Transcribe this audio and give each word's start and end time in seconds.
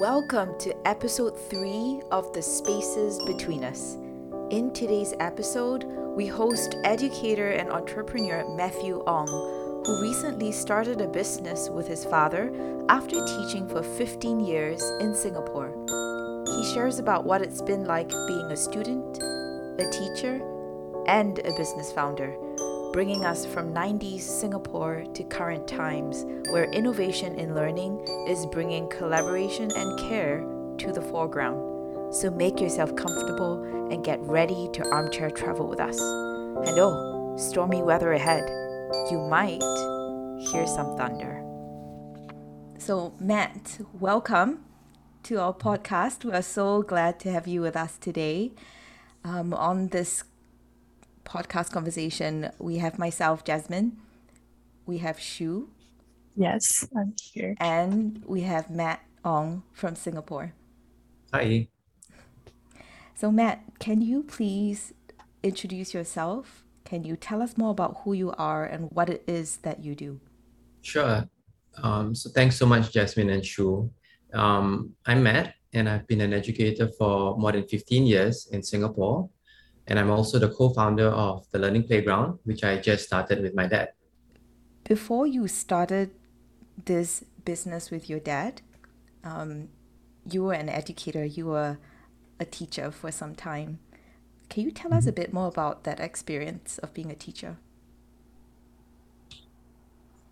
Welcome 0.00 0.58
to 0.60 0.74
episode 0.88 1.38
3 1.50 2.00
of 2.10 2.32
The 2.32 2.40
Spaces 2.40 3.22
Between 3.24 3.62
Us. 3.64 3.98
In 4.48 4.72
today's 4.72 5.12
episode, 5.20 5.84
we 6.16 6.26
host 6.26 6.74
educator 6.84 7.50
and 7.50 7.68
entrepreneur 7.68 8.48
Matthew 8.56 9.04
Ong, 9.06 9.26
who 9.84 10.00
recently 10.00 10.52
started 10.52 11.02
a 11.02 11.06
business 11.06 11.68
with 11.68 11.86
his 11.86 12.06
father 12.06 12.50
after 12.88 13.22
teaching 13.26 13.68
for 13.68 13.82
15 13.82 14.40
years 14.40 14.82
in 15.02 15.14
Singapore. 15.14 15.68
He 16.46 16.72
shares 16.72 16.98
about 16.98 17.26
what 17.26 17.42
it's 17.42 17.60
been 17.60 17.84
like 17.84 18.08
being 18.08 18.50
a 18.50 18.56
student, 18.56 19.18
a 19.22 19.90
teacher, 19.90 20.40
and 21.08 21.40
a 21.40 21.52
business 21.58 21.92
founder 21.92 22.34
bringing 22.92 23.24
us 23.24 23.46
from 23.46 23.72
90s 23.72 24.22
Singapore 24.22 25.04
to 25.14 25.22
current 25.24 25.68
times, 25.68 26.24
where 26.50 26.64
innovation 26.72 27.36
in 27.36 27.54
learning 27.54 28.04
is 28.26 28.46
bringing 28.46 28.88
collaboration 28.88 29.70
and 29.76 29.98
care 30.00 30.40
to 30.78 30.92
the 30.92 31.00
foreground. 31.00 32.12
So 32.12 32.30
make 32.30 32.60
yourself 32.60 32.96
comfortable 32.96 33.62
and 33.92 34.04
get 34.04 34.18
ready 34.22 34.68
to 34.72 34.84
armchair 34.90 35.30
travel 35.30 35.68
with 35.68 35.78
us. 35.78 36.00
And 36.00 36.78
oh, 36.80 37.36
stormy 37.38 37.82
weather 37.82 38.12
ahead. 38.12 38.48
You 39.08 39.20
might 39.30 39.62
hear 40.50 40.66
some 40.66 40.96
thunder. 40.96 41.44
So, 42.78 43.14
Matt, 43.20 43.78
welcome 43.92 44.64
to 45.24 45.36
our 45.40 45.54
podcast. 45.54 46.24
We 46.24 46.32
are 46.32 46.42
so 46.42 46.82
glad 46.82 47.20
to 47.20 47.30
have 47.30 47.46
you 47.46 47.60
with 47.60 47.76
us 47.76 47.96
today. 47.98 48.50
Um, 49.22 49.52
on 49.52 49.88
this 49.88 50.24
podcast 51.24 51.70
conversation, 51.70 52.50
we 52.58 52.78
have 52.78 52.98
myself, 52.98 53.44
Jasmine, 53.44 53.96
we 54.86 54.98
have 54.98 55.20
Shu. 55.20 55.68
Yes, 56.36 56.88
I'm 56.96 57.14
here. 57.20 57.54
And 57.60 58.22
we 58.26 58.42
have 58.42 58.70
Matt 58.70 59.00
Ong 59.24 59.62
from 59.72 59.94
Singapore. 59.94 60.52
Hi. 61.32 61.68
So, 63.14 63.30
Matt, 63.30 63.62
can 63.78 64.00
you 64.00 64.22
please 64.22 64.94
introduce 65.42 65.92
yourself? 65.94 66.64
Can 66.84 67.04
you 67.04 67.16
tell 67.16 67.42
us 67.42 67.56
more 67.56 67.70
about 67.70 67.98
who 68.02 68.14
you 68.14 68.32
are 68.32 68.64
and 68.64 68.90
what 68.90 69.08
it 69.10 69.22
is 69.26 69.58
that 69.58 69.84
you 69.84 69.94
do? 69.94 70.20
Sure. 70.82 71.28
Um, 71.82 72.14
so, 72.14 72.30
thanks 72.30 72.56
so 72.56 72.66
much, 72.66 72.92
Jasmine 72.92 73.30
and 73.30 73.44
Shu. 73.44 73.90
Um, 74.32 74.94
I'm 75.06 75.22
Matt, 75.22 75.54
and 75.72 75.88
I've 75.88 76.06
been 76.06 76.20
an 76.20 76.32
educator 76.32 76.88
for 76.88 77.36
more 77.36 77.52
than 77.52 77.66
15 77.66 78.06
years 78.06 78.48
in 78.52 78.62
Singapore 78.62 79.28
and 79.90 79.98
I'm 79.98 80.10
also 80.10 80.38
the 80.38 80.48
co 80.48 80.70
founder 80.70 81.08
of 81.08 81.46
the 81.50 81.58
Learning 81.58 81.82
Playground, 81.82 82.38
which 82.44 82.62
I 82.62 82.78
just 82.78 83.04
started 83.04 83.42
with 83.42 83.54
my 83.54 83.66
dad. 83.66 83.90
Before 84.84 85.26
you 85.26 85.48
started 85.48 86.12
this 86.84 87.24
business 87.44 87.90
with 87.90 88.08
your 88.08 88.20
dad, 88.20 88.62
um, 89.24 89.68
you 90.30 90.44
were 90.44 90.54
an 90.54 90.68
educator, 90.68 91.24
you 91.24 91.46
were 91.46 91.78
a 92.38 92.44
teacher 92.44 92.92
for 92.92 93.10
some 93.10 93.34
time. 93.34 93.80
Can 94.48 94.62
you 94.62 94.70
tell 94.70 94.94
us 94.94 95.06
a 95.06 95.08
mm-hmm. 95.08 95.22
bit 95.22 95.32
more 95.32 95.48
about 95.48 95.82
that 95.84 95.98
experience 95.98 96.78
of 96.78 96.94
being 96.94 97.10
a 97.10 97.16
teacher? 97.16 97.58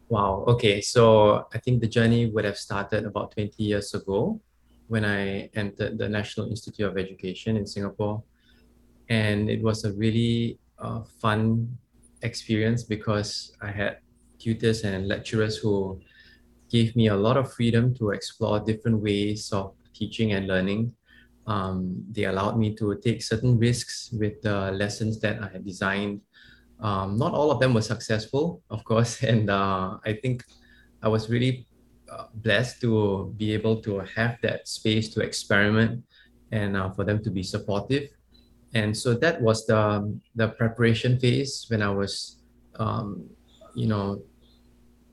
Wow. 0.09 0.45
Okay. 0.47 0.81
So 0.81 1.47
I 1.53 1.59
think 1.59 1.81
the 1.81 1.89
journey 1.89 2.27
would 2.27 2.45
have 2.45 2.57
started 2.57 3.05
about 3.05 3.33
20 3.33 3.63
years 3.63 3.93
ago 3.93 4.41
when 4.87 5.05
I 5.05 5.51
entered 5.55 5.99
the 5.99 6.09
National 6.09 6.49
Institute 6.49 6.87
of 6.87 6.97
Education 6.97 7.57
in 7.57 7.67
Singapore 7.67 8.23
and 9.09 9.49
it 9.49 9.63
was 9.63 9.85
a 9.85 9.93
really 9.93 10.59
uh, 10.79 11.03
fun 11.21 11.69
experience 12.23 12.83
because 12.83 13.53
I 13.61 13.71
had 13.71 13.99
tutors 14.39 14.83
and 14.85 15.09
lecturers 15.09 15.57
who 15.57 16.01
gave 16.71 16.95
me 16.95 17.09
a 17.09 17.17
lot 17.17 17.37
of 17.37 17.53
freedom 17.53 17.95
to 17.97 18.11
explore 18.11 18.61
different 18.61 19.01
ways 19.03 19.51
of 19.53 19.75
teaching 19.95 20.33
and 20.33 20.47
learning. 20.47 20.93
Um, 21.47 22.05
they 22.13 22.25
allowed 22.25 22.59
me 22.59 22.75
to 22.77 23.01
take 23.03 23.23
certain 23.23 23.59
risks 23.59 24.11
with 24.13 24.43
the 24.43 24.71
lessons 24.73 25.19
that 25.21 25.43
I 25.43 25.49
had 25.49 25.65
designed. 25.65 26.21
Um, 26.81 27.17
not 27.17 27.33
all 27.33 27.51
of 27.51 27.59
them 27.59 27.73
were 27.73 27.83
successful, 27.83 28.63
of 28.71 28.85
course, 28.85 29.23
and 29.23 29.49
uh, 29.49 29.97
I 30.05 30.13
think 30.13 30.45
I 31.03 31.09
was 31.09 31.31
really 31.31 31.67
uh, 32.13 32.27
blessed 32.35 32.81
to 32.83 33.35
be 33.37 33.55
able 33.55 33.81
to 33.83 34.01
have 34.01 34.37
that 34.43 34.69
space 34.69 35.09
to 35.15 35.21
experiment 35.21 36.05
and 36.53 36.77
uh, 36.77 36.91
for 36.91 37.05
them 37.05 37.23
to 37.25 37.31
be 37.31 37.43
supportive 37.43 38.09
and 38.75 38.97
so 38.97 39.15
that 39.15 39.41
was 39.41 39.67
the 39.67 40.19
the 40.35 40.49
preparation 40.49 41.19
phase 41.19 41.67
when 41.69 41.83
I 41.83 41.91
was, 41.91 42.37
um, 42.79 43.29
you 43.75 43.87
know, 43.87 44.23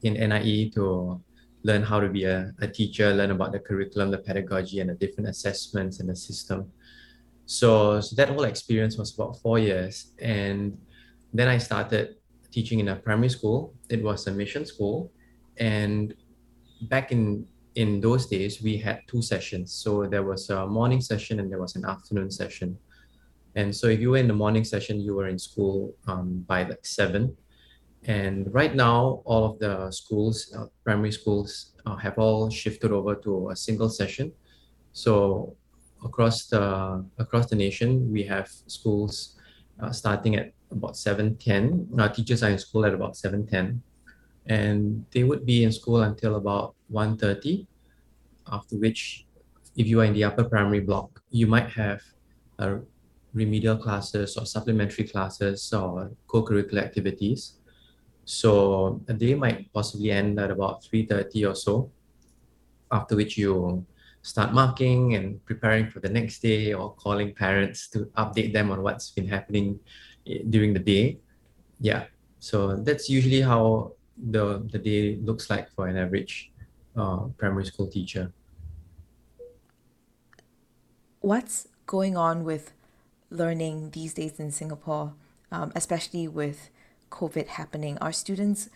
in 0.03 0.13
NIE 0.13 0.71
to 0.75 1.21
learn 1.63 1.81
how 1.81 1.99
to 1.99 2.09
be 2.09 2.25
a, 2.25 2.53
a 2.59 2.67
teacher, 2.67 3.13
learn 3.13 3.31
about 3.31 3.51
the 3.51 3.59
curriculum, 3.59 4.11
the 4.11 4.19
pedagogy, 4.19 4.79
and 4.81 4.89
the 4.89 4.93
different 4.95 5.29
assessments 5.29 5.99
and 5.99 6.09
the 6.09 6.15
system. 6.15 6.71
So, 7.47 8.01
so 8.01 8.15
that 8.15 8.29
whole 8.29 8.43
experience 8.43 8.97
was 8.97 9.13
about 9.13 9.41
four 9.41 9.57
years, 9.57 10.11
and 10.19 10.77
then 11.33 11.47
I 11.47 11.57
started 11.57 12.15
teaching 12.51 12.79
in 12.79 12.89
a 12.89 12.95
primary 12.95 13.29
school. 13.29 13.73
It 13.89 14.03
was 14.03 14.27
a 14.27 14.31
mission 14.31 14.65
school, 14.65 15.11
and 15.57 16.13
back 16.81 17.11
in 17.11 17.47
in 17.75 17.99
those 17.99 18.25
days 18.25 18.61
we 18.61 18.77
had 18.77 19.01
two 19.07 19.21
sessions. 19.21 19.71
So 19.73 20.05
there 20.07 20.23
was 20.23 20.49
a 20.49 20.65
morning 20.65 21.01
session 21.01 21.39
and 21.39 21.51
there 21.51 21.59
was 21.59 21.75
an 21.75 21.85
afternoon 21.85 22.31
session. 22.31 22.77
And 23.55 23.75
so 23.75 23.87
if 23.87 23.99
you 23.99 24.11
were 24.11 24.17
in 24.17 24.27
the 24.27 24.33
morning 24.33 24.63
session, 24.63 24.99
you 24.99 25.15
were 25.15 25.27
in 25.27 25.39
school 25.39 25.95
um, 26.07 26.43
by 26.47 26.63
like 26.63 26.85
seven. 26.85 27.35
And 28.03 28.53
right 28.53 28.75
now, 28.75 29.21
all 29.25 29.45
of 29.45 29.59
the 29.59 29.91
schools, 29.91 30.53
uh, 30.57 30.65
primary 30.83 31.11
schools, 31.11 31.73
uh, 31.85 31.95
have 31.95 32.19
all 32.19 32.49
shifted 32.49 32.91
over 32.91 33.15
to 33.15 33.49
a 33.49 33.55
single 33.55 33.89
session. 33.89 34.31
So 34.93 35.55
across 36.03 36.45
the 36.47 37.03
across 37.17 37.47
the 37.47 37.55
nation, 37.55 38.11
we 38.11 38.23
have 38.23 38.47
schools 38.67 39.35
uh, 39.81 39.91
starting 39.91 40.35
at 40.35 40.51
about 40.71 40.97
seven 40.97 41.35
ten. 41.37 41.87
Our 41.97 42.09
teachers 42.09 42.43
are 42.43 42.51
in 42.51 42.59
school 42.59 42.85
at 42.85 42.93
about 42.93 43.17
seven 43.17 43.47
ten, 43.47 43.81
and 44.45 45.05
they 45.11 45.23
would 45.23 45.45
be 45.45 45.63
in 45.63 45.71
school 45.71 46.03
until 46.03 46.35
about 46.35 46.75
1.30, 46.91 47.65
After 48.51 48.77
which, 48.77 49.25
if 49.75 49.87
you 49.87 50.01
are 50.01 50.05
in 50.05 50.13
the 50.13 50.23
upper 50.23 50.43
primary 50.43 50.81
block, 50.81 51.21
you 51.31 51.47
might 51.47 51.69
have 51.69 52.01
a 52.59 52.79
remedial 53.35 53.77
classes 53.77 54.37
or 54.37 54.45
supplementary 54.45 55.03
classes 55.03 55.71
or 55.73 56.09
co-curricular 56.27 56.81
activities. 56.81 57.59
So 58.23 59.01
a 59.07 59.13
day 59.13 59.35
might 59.35 59.71
possibly 59.73 60.09
end 60.09 60.39
at 60.39 60.49
about 60.49 60.83
3.30 60.83 61.51
or 61.51 61.55
so, 61.55 61.91
after 62.91 63.15
which 63.15 63.37
you 63.37 63.85
start 64.21 64.53
marking 64.53 65.13
and 65.13 65.43
preparing 65.45 65.91
for 65.91 65.99
the 65.99 66.09
next 66.09 66.39
day 66.39 66.73
or 66.73 66.95
calling 66.95 67.35
parents 67.35 67.87
to 67.89 68.05
update 68.17 68.53
them 68.53 68.71
on 68.71 68.81
what's 68.81 69.11
been 69.11 69.27
happening 69.27 69.79
eh, 70.25 70.39
during 70.49 70.73
the 70.73 70.79
day. 70.79 71.19
Yeah, 71.79 72.05
so 72.39 72.77
that's 72.77 73.09
usually 73.09 73.41
how 73.41 73.91
the, 74.17 74.65
the 74.71 74.79
day 74.79 75.17
looks 75.21 75.49
like 75.49 75.69
for 75.75 75.87
an 75.87 75.97
average 75.97 76.51
uh, 76.95 77.27
primary 77.37 77.65
school 77.65 77.87
teacher. 77.87 78.31
What's 81.19 81.67
going 81.85 82.17
on 82.17 82.43
with 82.43 82.71
learning 83.29 83.91
these 83.91 84.13
days 84.13 84.39
in 84.39 84.51
Singapore, 84.51 85.13
um, 85.51 85.71
especially 85.75 86.27
with 86.27 86.69
COVID 87.11 87.47
happening? 87.47 87.97
Are 87.99 88.11
students 88.11 88.69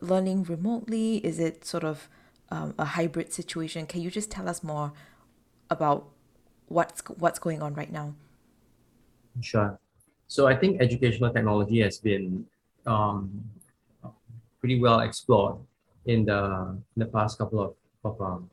learning 0.00 0.44
remotely? 0.44 1.18
Is 1.18 1.38
it 1.38 1.64
sort 1.64 1.84
of 1.84 2.08
um, 2.50 2.74
a 2.78 2.84
hybrid 2.84 3.32
situation? 3.32 3.86
Can 3.86 4.00
you 4.00 4.10
just 4.10 4.30
tell 4.30 4.48
us 4.48 4.62
more 4.62 4.92
about 5.70 6.08
what's 6.68 7.02
what's 7.18 7.38
going 7.38 7.62
on 7.62 7.74
right 7.74 7.92
now? 7.92 8.14
Sure. 9.40 9.78
So 10.26 10.46
I 10.46 10.54
think 10.54 10.80
educational 10.80 11.32
technology 11.32 11.80
has 11.80 11.98
been 11.98 12.44
um, 12.86 13.44
pretty 14.60 14.78
well 14.80 15.00
explored 15.00 15.56
in 16.06 16.24
the 16.24 16.76
in 16.96 16.98
the 16.98 17.06
past 17.06 17.38
couple 17.38 17.60
of, 17.60 17.74
of 18.04 18.20
um, 18.20 18.50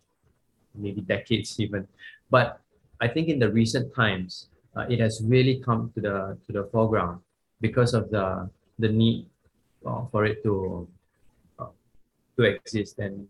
maybe 0.74 1.02
decades 1.02 1.60
even. 1.60 1.88
But 2.30 2.60
I 3.02 3.08
think 3.08 3.28
in 3.28 3.40
the 3.40 3.52
recent 3.52 3.94
times, 3.94 4.48
uh, 4.76 4.86
it 4.90 5.00
has 5.00 5.22
really 5.24 5.60
come 5.60 5.92
to 5.96 6.02
the 6.02 6.38
to 6.46 6.52
the 6.54 6.64
foreground 6.72 7.22
because 7.62 7.94
of 7.94 8.10
the 8.12 8.50
the 8.80 8.90
need 8.90 9.26
uh, 9.86 10.04
for 10.12 10.26
it 10.26 10.44
to 10.44 10.88
uh, 11.60 11.72
to 12.38 12.44
exist. 12.44 13.00
And 13.00 13.28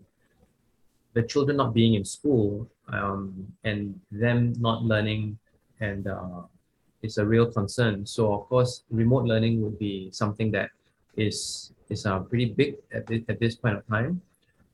the 1.13 1.23
children 1.23 1.57
not 1.57 1.73
being 1.73 1.93
in 1.93 2.03
school 2.03 2.67
um, 2.89 3.47
and 3.63 3.99
them 4.11 4.53
not 4.59 4.83
learning 4.83 5.37
and 5.79 6.07
uh, 6.07 6.41
it's 7.01 7.17
a 7.17 7.25
real 7.25 7.51
concern. 7.51 8.05
So 8.05 8.33
of 8.33 8.49
course 8.49 8.83
remote 8.89 9.25
learning 9.25 9.61
would 9.61 9.77
be 9.77 10.09
something 10.11 10.51
that 10.51 10.69
is 11.15 11.71
is 11.89 12.05
uh, 12.05 12.19
pretty 12.19 12.45
big 12.45 12.75
at, 12.91 13.05
this, 13.05 13.21
at 13.29 13.39
this 13.39 13.55
point 13.55 13.77
of 13.77 13.87
time. 13.87 14.21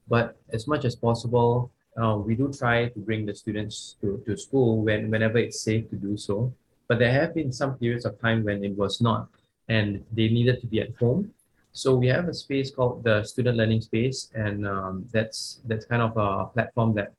But 0.08 0.38
as 0.54 0.68
much 0.68 0.86
as 0.86 0.96
possible 0.96 1.72
uh, 2.02 2.16
we 2.16 2.36
do 2.36 2.52
try 2.54 2.88
to 2.88 3.00
bring 3.00 3.26
the 3.26 3.36
students 3.36 3.98
to, 4.00 4.24
to 4.26 4.38
school 4.38 4.82
when 4.82 5.12
whenever 5.12 5.38
it's 5.38 5.60
safe 5.60 5.90
to 5.90 5.98
do 5.98 6.16
so 6.16 6.54
but 6.92 7.00
there 7.00 7.14
have 7.14 7.34
been 7.34 7.54
some 7.54 7.78
periods 7.78 8.04
of 8.04 8.20
time 8.20 8.44
when 8.44 8.66
it 8.66 8.76
was 8.76 9.00
not, 9.00 9.30
and 9.70 10.04
they 10.12 10.28
needed 10.28 10.60
to 10.60 10.68
be 10.68 10.82
at 10.82 10.94
home. 11.00 11.32
So 11.72 11.96
we 11.96 12.08
have 12.08 12.28
a 12.28 12.34
space 12.34 12.70
called 12.70 13.06
the 13.06 13.24
Student 13.24 13.56
Learning 13.56 13.80
Space, 13.80 14.28
and 14.36 14.68
um, 14.68 15.06
that's 15.14 15.62
that's 15.70 15.86
kind 15.86 16.02
of 16.02 16.12
a 16.18 16.48
platform 16.48 16.94
that 16.96 17.14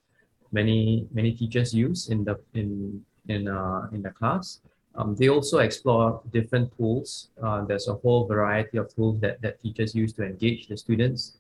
many 0.52 1.08
many 1.10 1.32
teachers 1.32 1.72
use 1.72 2.10
in 2.10 2.22
the 2.22 2.36
in 2.52 3.00
in 3.28 3.48
uh, 3.48 3.88
in 3.94 4.02
the 4.02 4.10
class. 4.10 4.60
Um, 4.94 5.16
they 5.16 5.30
also 5.30 5.60
explore 5.60 6.20
different 6.36 6.76
tools. 6.76 7.30
Uh, 7.42 7.64
there's 7.64 7.88
a 7.88 7.94
whole 7.94 8.26
variety 8.26 8.76
of 8.76 8.94
tools 8.94 9.22
that, 9.22 9.40
that 9.40 9.58
teachers 9.58 9.94
use 9.94 10.12
to 10.20 10.22
engage 10.22 10.68
the 10.68 10.76
students. 10.76 11.38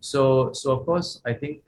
So 0.00 0.52
so 0.52 0.72
of 0.76 0.84
course 0.84 1.22
I 1.24 1.32
think 1.32 1.62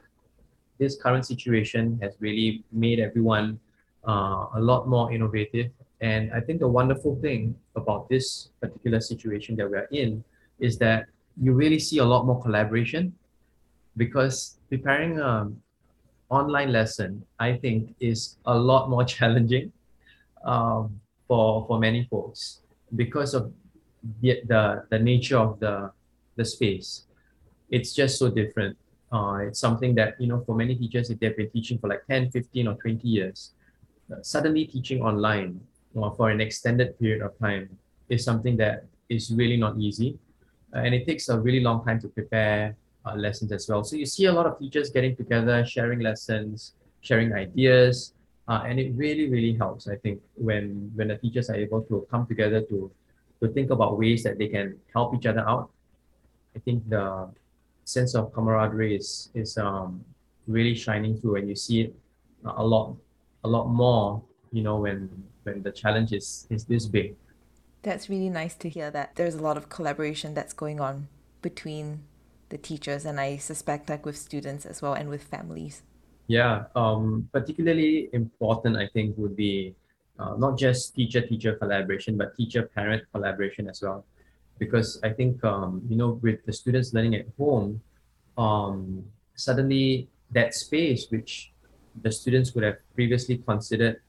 this 0.76 1.00
current 1.00 1.24
situation 1.24 1.98
has 2.02 2.12
really 2.20 2.62
made 2.72 3.00
everyone 3.00 3.58
uh, 4.06 4.52
a 4.52 4.60
lot 4.60 4.86
more 4.86 5.10
innovative. 5.10 5.70
And 6.04 6.30
I 6.34 6.40
think 6.40 6.60
the 6.60 6.68
wonderful 6.68 7.16
thing 7.22 7.56
about 7.76 8.10
this 8.10 8.50
particular 8.60 9.00
situation 9.00 9.56
that 9.56 9.70
we're 9.70 9.88
in 9.90 10.22
is 10.60 10.76
that 10.84 11.06
you 11.40 11.54
really 11.54 11.78
see 11.78 11.96
a 11.96 12.04
lot 12.04 12.26
more 12.26 12.42
collaboration 12.42 13.14
because 13.96 14.58
preparing 14.68 15.18
an 15.18 15.62
online 16.28 16.72
lesson, 16.72 17.24
I 17.40 17.56
think, 17.56 17.94
is 18.00 18.36
a 18.44 18.54
lot 18.54 18.90
more 18.90 19.04
challenging 19.16 19.72
um, 20.44 21.00
for, 21.26 21.64
for 21.66 21.78
many 21.78 22.06
folks 22.10 22.60
because 22.94 23.32
of 23.32 23.50
the, 24.20 24.42
the, 24.44 24.84
the 24.90 24.98
nature 24.98 25.38
of 25.38 25.58
the, 25.58 25.90
the 26.36 26.44
space. 26.44 27.04
It's 27.70 27.94
just 27.94 28.18
so 28.18 28.28
different. 28.28 28.76
Uh, 29.10 29.36
it's 29.48 29.58
something 29.58 29.94
that, 29.94 30.20
you 30.20 30.26
know, 30.26 30.42
for 30.44 30.54
many 30.54 30.74
teachers, 30.74 31.08
if 31.08 31.18
they've 31.18 31.34
been 31.34 31.48
teaching 31.48 31.78
for 31.78 31.88
like 31.88 32.06
10, 32.10 32.30
15, 32.30 32.68
or 32.68 32.74
20 32.74 33.08
years, 33.08 33.52
uh, 34.12 34.16
suddenly 34.20 34.66
teaching 34.66 35.00
online 35.00 35.58
or 35.94 36.14
for 36.16 36.30
an 36.30 36.40
extended 36.40 36.98
period 36.98 37.22
of 37.22 37.38
time 37.38 37.68
is 38.08 38.24
something 38.24 38.56
that 38.56 38.84
is 39.08 39.32
really 39.32 39.56
not 39.56 39.78
easy. 39.78 40.18
Uh, 40.74 40.78
and 40.78 40.94
it 40.94 41.06
takes 41.06 41.28
a 41.28 41.38
really 41.38 41.60
long 41.60 41.84
time 41.84 42.00
to 42.00 42.08
prepare 42.08 42.76
uh, 43.06 43.14
lessons 43.14 43.52
as 43.52 43.68
well. 43.68 43.84
So 43.84 43.96
you 43.96 44.06
see 44.06 44.26
a 44.26 44.32
lot 44.32 44.46
of 44.46 44.58
teachers 44.58 44.90
getting 44.90 45.14
together, 45.14 45.64
sharing 45.64 46.00
lessons, 46.00 46.74
sharing 47.00 47.32
ideas, 47.32 48.14
uh, 48.48 48.62
and 48.66 48.78
it 48.78 48.92
really, 48.94 49.30
really 49.30 49.54
helps. 49.54 49.88
I 49.88 49.96
think 49.96 50.20
when 50.34 50.90
when 50.94 51.08
the 51.08 51.16
teachers 51.16 51.48
are 51.48 51.56
able 51.56 51.82
to 51.82 52.06
come 52.10 52.26
together 52.26 52.60
to 52.62 52.90
to 53.40 53.48
think 53.48 53.70
about 53.70 53.98
ways 53.98 54.22
that 54.24 54.38
they 54.38 54.48
can 54.48 54.76
help 54.92 55.14
each 55.14 55.26
other 55.26 55.46
out. 55.48 55.70
I 56.56 56.58
think 56.60 56.88
the 56.88 57.28
sense 57.84 58.14
of 58.14 58.32
camaraderie 58.32 58.96
is 58.96 59.30
is 59.34 59.56
um, 59.56 60.04
really 60.46 60.74
shining 60.74 61.16
through, 61.20 61.36
and 61.36 61.48
you 61.48 61.56
see 61.56 61.88
it 61.88 61.94
a 62.44 62.64
lot 62.64 62.96
a 63.44 63.48
lot 63.48 63.68
more. 63.68 64.22
You 64.52 64.62
know 64.62 64.76
when 64.76 65.08
when 65.44 65.62
the 65.62 65.72
challenge 65.72 66.12
is 66.12 66.46
is 66.50 66.64
this 66.64 66.86
big. 66.86 67.14
That's 67.82 68.08
really 68.08 68.30
nice 68.30 68.54
to 68.56 68.68
hear 68.68 68.90
that 68.90 69.14
there's 69.14 69.34
a 69.34 69.42
lot 69.42 69.56
of 69.56 69.68
collaboration 69.68 70.34
that's 70.34 70.52
going 70.52 70.80
on 70.80 71.08
between 71.42 72.04
the 72.48 72.58
teachers 72.58 73.04
and 73.04 73.20
I 73.20 73.36
suspect 73.36 73.88
like 73.88 74.06
with 74.06 74.16
students 74.16 74.64
as 74.64 74.80
well 74.80 74.94
and 74.94 75.08
with 75.08 75.22
families. 75.22 75.82
Yeah, 76.26 76.64
um, 76.74 77.28
particularly 77.32 78.08
important 78.12 78.76
I 78.76 78.88
think 78.88 79.16
would 79.18 79.36
be 79.36 79.74
uh, 80.18 80.36
not 80.36 80.56
just 80.56 80.94
teacher-teacher 80.94 81.56
collaboration, 81.56 82.16
but 82.16 82.36
teacher-parent 82.36 83.02
collaboration 83.12 83.68
as 83.68 83.82
well. 83.82 84.06
Because 84.58 85.00
I 85.02 85.10
think 85.10 85.42
um, 85.44 85.82
you 85.88 85.96
know 85.96 86.20
with 86.22 86.44
the 86.46 86.52
students 86.52 86.94
learning 86.94 87.16
at 87.16 87.26
home, 87.36 87.82
um, 88.38 89.04
suddenly 89.34 90.08
that 90.30 90.54
space 90.54 91.06
which 91.10 91.52
the 92.02 92.10
students 92.10 92.54
would 92.54 92.64
have 92.64 92.78
previously 92.94 93.38
considered 93.38 94.00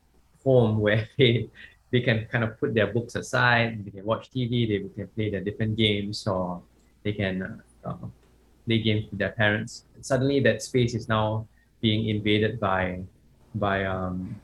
home 0.45 0.79
where 0.85 1.09
they 1.17 1.49
they 1.91 2.01
can 2.01 2.25
kind 2.31 2.43
of 2.43 2.59
put 2.59 2.73
their 2.73 2.87
books 2.87 3.15
aside, 3.15 3.85
they 3.85 3.91
can 3.91 4.05
watch 4.05 4.29
TV, 4.29 4.67
they 4.67 4.79
can 4.95 5.07
play 5.15 5.29
their 5.29 5.41
different 5.41 5.77
games, 5.77 6.27
or 6.27 6.61
they 7.03 7.13
can 7.13 7.61
uh, 7.85 7.89
uh, 7.89 8.07
play 8.65 8.79
games 8.81 9.05
with 9.09 9.19
their 9.19 9.31
parents. 9.31 9.85
And 9.95 10.05
suddenly, 10.05 10.39
that 10.41 10.61
space 10.61 10.93
is 10.93 11.07
now 11.07 11.47
being 11.81 12.09
invaded 12.09 12.59
by 12.59 13.01
by 13.55 13.85
um, 13.85 14.35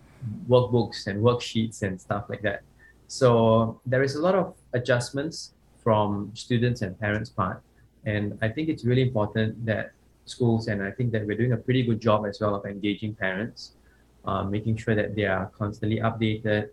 workbooks 0.48 1.07
and 1.07 1.21
worksheets 1.21 1.81
and 1.81 2.00
stuff 2.00 2.25
like 2.30 2.42
that. 2.44 2.62
So 3.07 3.81
there 3.86 4.04
is 4.04 4.15
a 4.15 4.21
lot 4.21 4.36
of 4.36 4.56
adjustments 4.74 5.54
from 5.83 6.31
students 6.36 6.81
and 6.83 6.97
parents' 7.00 7.30
part, 7.30 7.62
and 8.06 8.38
I 8.42 8.47
think 8.50 8.69
it's 8.69 8.86
really 8.86 9.01
important 9.01 9.65
that 9.65 9.92
schools 10.25 10.68
and 10.68 10.81
I 10.81 10.92
think 10.92 11.12
that 11.12 11.25
we're 11.25 11.38
doing 11.38 11.54
a 11.54 11.57
pretty 11.57 11.83
good 11.83 12.00
job 12.00 12.25
as 12.25 12.39
well 12.39 12.56
of 12.56 12.65
engaging 12.65 13.15
parents, 13.15 13.74
uh, 14.25 14.44
making 14.44 14.77
sure 14.77 14.95
that 14.95 15.15
they 15.15 15.25
are 15.25 15.51
constantly 15.57 16.00
updated, 16.00 16.69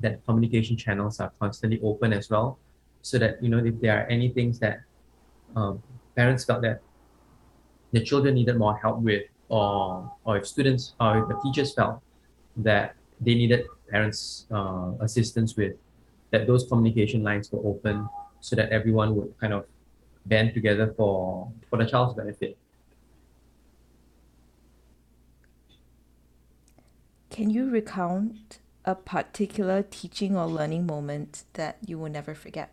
that 0.00 0.24
communication 0.26 0.76
channels 0.76 1.20
are 1.20 1.32
constantly 1.38 1.80
open 1.82 2.12
as 2.12 2.30
well, 2.30 2.58
so 3.02 3.18
that 3.18 3.42
you 3.42 3.48
know 3.48 3.58
if 3.58 3.80
there 3.80 3.98
are 3.98 4.06
any 4.08 4.28
things 4.28 4.58
that 4.58 4.80
um, 5.56 5.82
parents 6.16 6.44
felt 6.44 6.62
that 6.62 6.80
the 7.92 8.00
children 8.00 8.34
needed 8.34 8.56
more 8.56 8.76
help 8.76 9.00
with, 9.00 9.24
or 9.48 10.10
or 10.24 10.38
if 10.38 10.46
students 10.46 10.94
or 11.00 11.18
if 11.18 11.28
the 11.28 11.38
teachers 11.42 11.74
felt 11.74 12.00
that 12.56 12.94
they 13.20 13.34
needed 13.34 13.66
parents' 13.88 14.46
uh, 14.50 14.92
assistance 15.00 15.56
with, 15.56 15.74
that 16.30 16.46
those 16.46 16.64
communication 16.64 17.22
lines 17.22 17.50
were 17.52 17.60
open 17.66 18.08
so 18.40 18.56
that 18.56 18.70
everyone 18.70 19.14
would 19.16 19.32
kind 19.40 19.52
of 19.52 19.66
band 20.26 20.54
together 20.54 20.94
for 20.96 21.50
for 21.68 21.76
the 21.78 21.86
child's 21.86 22.14
benefit. 22.14 22.56
Can 27.40 27.48
you 27.48 27.70
recount 27.70 28.58
a 28.84 28.94
particular 28.94 29.82
teaching 29.82 30.36
or 30.36 30.44
learning 30.44 30.84
moment 30.84 31.44
that 31.54 31.78
you 31.86 31.98
will 31.98 32.10
never 32.10 32.34
forget? 32.34 32.68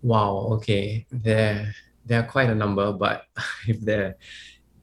Wow, 0.00 0.56
okay. 0.56 1.04
There 1.12 1.74
there 2.06 2.20
are 2.20 2.26
quite 2.26 2.48
a 2.48 2.54
number, 2.54 2.94
but 2.94 3.26
if 3.68 3.78
there 3.82 4.16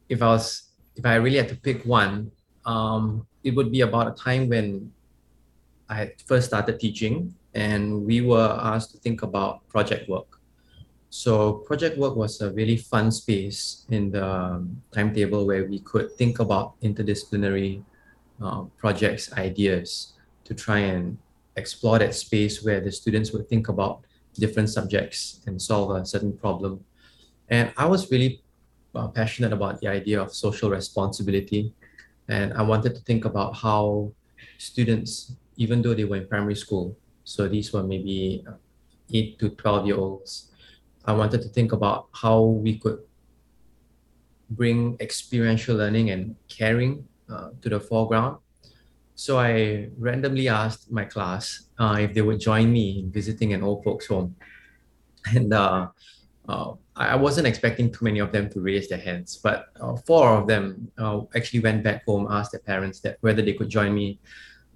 if 0.07 0.21
I 0.21 0.27
was 0.27 0.69
if 0.95 1.03
I 1.03 1.15
really 1.15 1.37
had 1.37 1.49
to 1.49 1.55
pick 1.55 1.81
one, 1.83 2.29
um, 2.63 3.25
it 3.43 3.55
would 3.55 3.71
be 3.71 3.81
about 3.81 4.13
a 4.13 4.13
time 4.13 4.47
when 4.47 4.93
I 5.89 6.13
first 6.27 6.45
started 6.45 6.79
teaching 6.79 7.33
and 7.55 8.05
we 8.05 8.21
were 8.21 8.53
asked 8.61 8.91
to 8.91 8.99
think 8.99 9.23
about 9.23 9.67
project 9.67 10.07
work. 10.07 10.36
So 11.09 11.63
project 11.65 11.97
work 11.97 12.15
was 12.15 12.41
a 12.41 12.51
really 12.51 12.77
fun 12.77 13.11
space 13.11 13.85
in 13.89 14.11
the 14.11 14.67
timetable 14.91 15.47
where 15.47 15.65
we 15.65 15.79
could 15.79 16.11
think 16.13 16.39
about 16.39 16.79
interdisciplinary 16.81 17.83
uh, 18.41 18.63
projects, 18.77 19.31
ideas 19.33 20.13
to 20.43 20.53
try 20.53 20.79
and 20.79 21.17
explore 21.55 21.99
that 21.99 22.13
space 22.13 22.63
where 22.63 22.79
the 22.81 22.91
students 22.91 23.31
would 23.31 23.47
think 23.49 23.67
about 23.67 24.01
different 24.35 24.69
subjects 24.69 25.41
and 25.47 25.61
solve 25.61 25.91
a 25.95 26.05
certain 26.05 26.37
problem. 26.37 26.83
And 27.49 27.71
I 27.77 27.85
was 27.85 28.11
really 28.11 28.41
uh, 28.93 29.07
passionate 29.07 29.53
about 29.53 29.79
the 29.81 29.87
idea 29.87 30.21
of 30.21 30.33
social 30.33 30.69
responsibility. 30.69 31.73
And 32.27 32.53
I 32.53 32.61
wanted 32.61 32.95
to 32.95 33.01
think 33.01 33.25
about 33.25 33.55
how 33.55 34.11
students, 34.57 35.33
even 35.55 35.81
though 35.81 35.93
they 35.93 36.03
were 36.03 36.17
in 36.17 36.27
primary 36.27 36.55
school, 36.55 36.95
so 37.23 37.47
these 37.47 37.73
were 37.73 37.83
maybe 37.83 38.43
uh, 38.47 38.53
8 39.11 39.39
to 39.39 39.49
12 39.49 39.87
year 39.87 39.97
olds, 39.97 40.51
I 41.07 41.13
wanted 41.13 41.41
to 41.41 41.49
think 41.49 41.71
about 41.71 42.07
how 42.11 42.41
we 42.43 42.77
could 42.77 42.99
bring 44.49 44.97
experiential 44.99 45.75
learning 45.75 46.11
and 46.11 46.35
caring 46.47 47.07
uh, 47.29 47.49
to 47.61 47.69
the 47.69 47.79
foreground. 47.79 48.37
So 49.15 49.39
I 49.39 49.89
randomly 49.97 50.47
asked 50.47 50.91
my 50.91 51.05
class 51.05 51.69
uh, 51.79 51.97
if 51.99 52.13
they 52.13 52.21
would 52.21 52.39
join 52.39 52.71
me 52.71 52.99
in 52.99 53.11
visiting 53.11 53.53
an 53.53 53.63
old 53.63 53.83
folks 53.83 54.07
home. 54.07 54.35
And 55.35 55.53
uh, 55.53 55.87
uh, 56.47 56.73
I 56.95 57.15
wasn't 57.15 57.47
expecting 57.47 57.91
too 57.91 58.05
many 58.05 58.19
of 58.19 58.31
them 58.31 58.49
to 58.51 58.61
raise 58.61 58.87
their 58.87 58.99
hands, 58.99 59.37
but 59.37 59.65
uh, 59.81 59.95
four 60.07 60.29
of 60.29 60.47
them 60.47 60.89
uh, 60.97 61.21
actually 61.35 61.59
went 61.59 61.83
back 61.83 62.05
home, 62.05 62.27
asked 62.29 62.53
their 62.53 62.61
parents 62.61 63.01
that 63.01 63.17
whether 63.21 63.41
they 63.41 63.53
could 63.53 63.69
join 63.69 63.93
me 63.93 64.19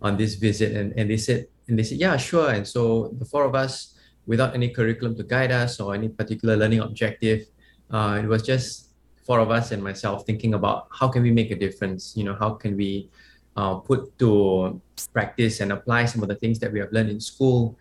on 0.01 0.17
this 0.17 0.35
visit, 0.35 0.75
and, 0.75 0.93
and 0.97 1.09
they 1.09 1.17
said 1.17 1.47
and 1.67 1.79
they 1.79 1.83
said 1.83 1.99
yeah 1.99 2.17
sure. 2.17 2.51
And 2.51 2.67
so 2.67 3.15
the 3.17 3.25
four 3.25 3.45
of 3.45 3.55
us, 3.55 3.90
without 4.27 4.53
any 4.53 4.69
curriculum 4.69 5.15
to 5.15 5.23
guide 5.23 5.51
us 5.51 5.79
or 5.79 5.93
any 5.93 6.09
particular 6.09 6.55
learning 6.55 6.79
objective, 6.79 7.47
uh, 7.91 8.19
it 8.23 8.27
was 8.27 8.41
just 8.41 8.89
four 9.25 9.39
of 9.39 9.51
us 9.51 9.71
and 9.71 9.83
myself 9.83 10.25
thinking 10.25 10.53
about 10.53 10.87
how 10.91 11.07
can 11.07 11.23
we 11.23 11.31
make 11.31 11.51
a 11.51 11.55
difference. 11.55 12.15
You 12.15 12.23
know, 12.25 12.35
how 12.35 12.51
can 12.51 12.75
we 12.75 13.09
uh, 13.55 13.75
put 13.75 14.17
to 14.19 14.81
practice 15.13 15.59
and 15.59 15.71
apply 15.71 16.05
some 16.05 16.21
of 16.23 16.29
the 16.29 16.35
things 16.35 16.59
that 16.59 16.71
we 16.71 16.79
have 16.79 16.91
learned 16.91 17.09
in 17.09 17.19
school 17.19 17.77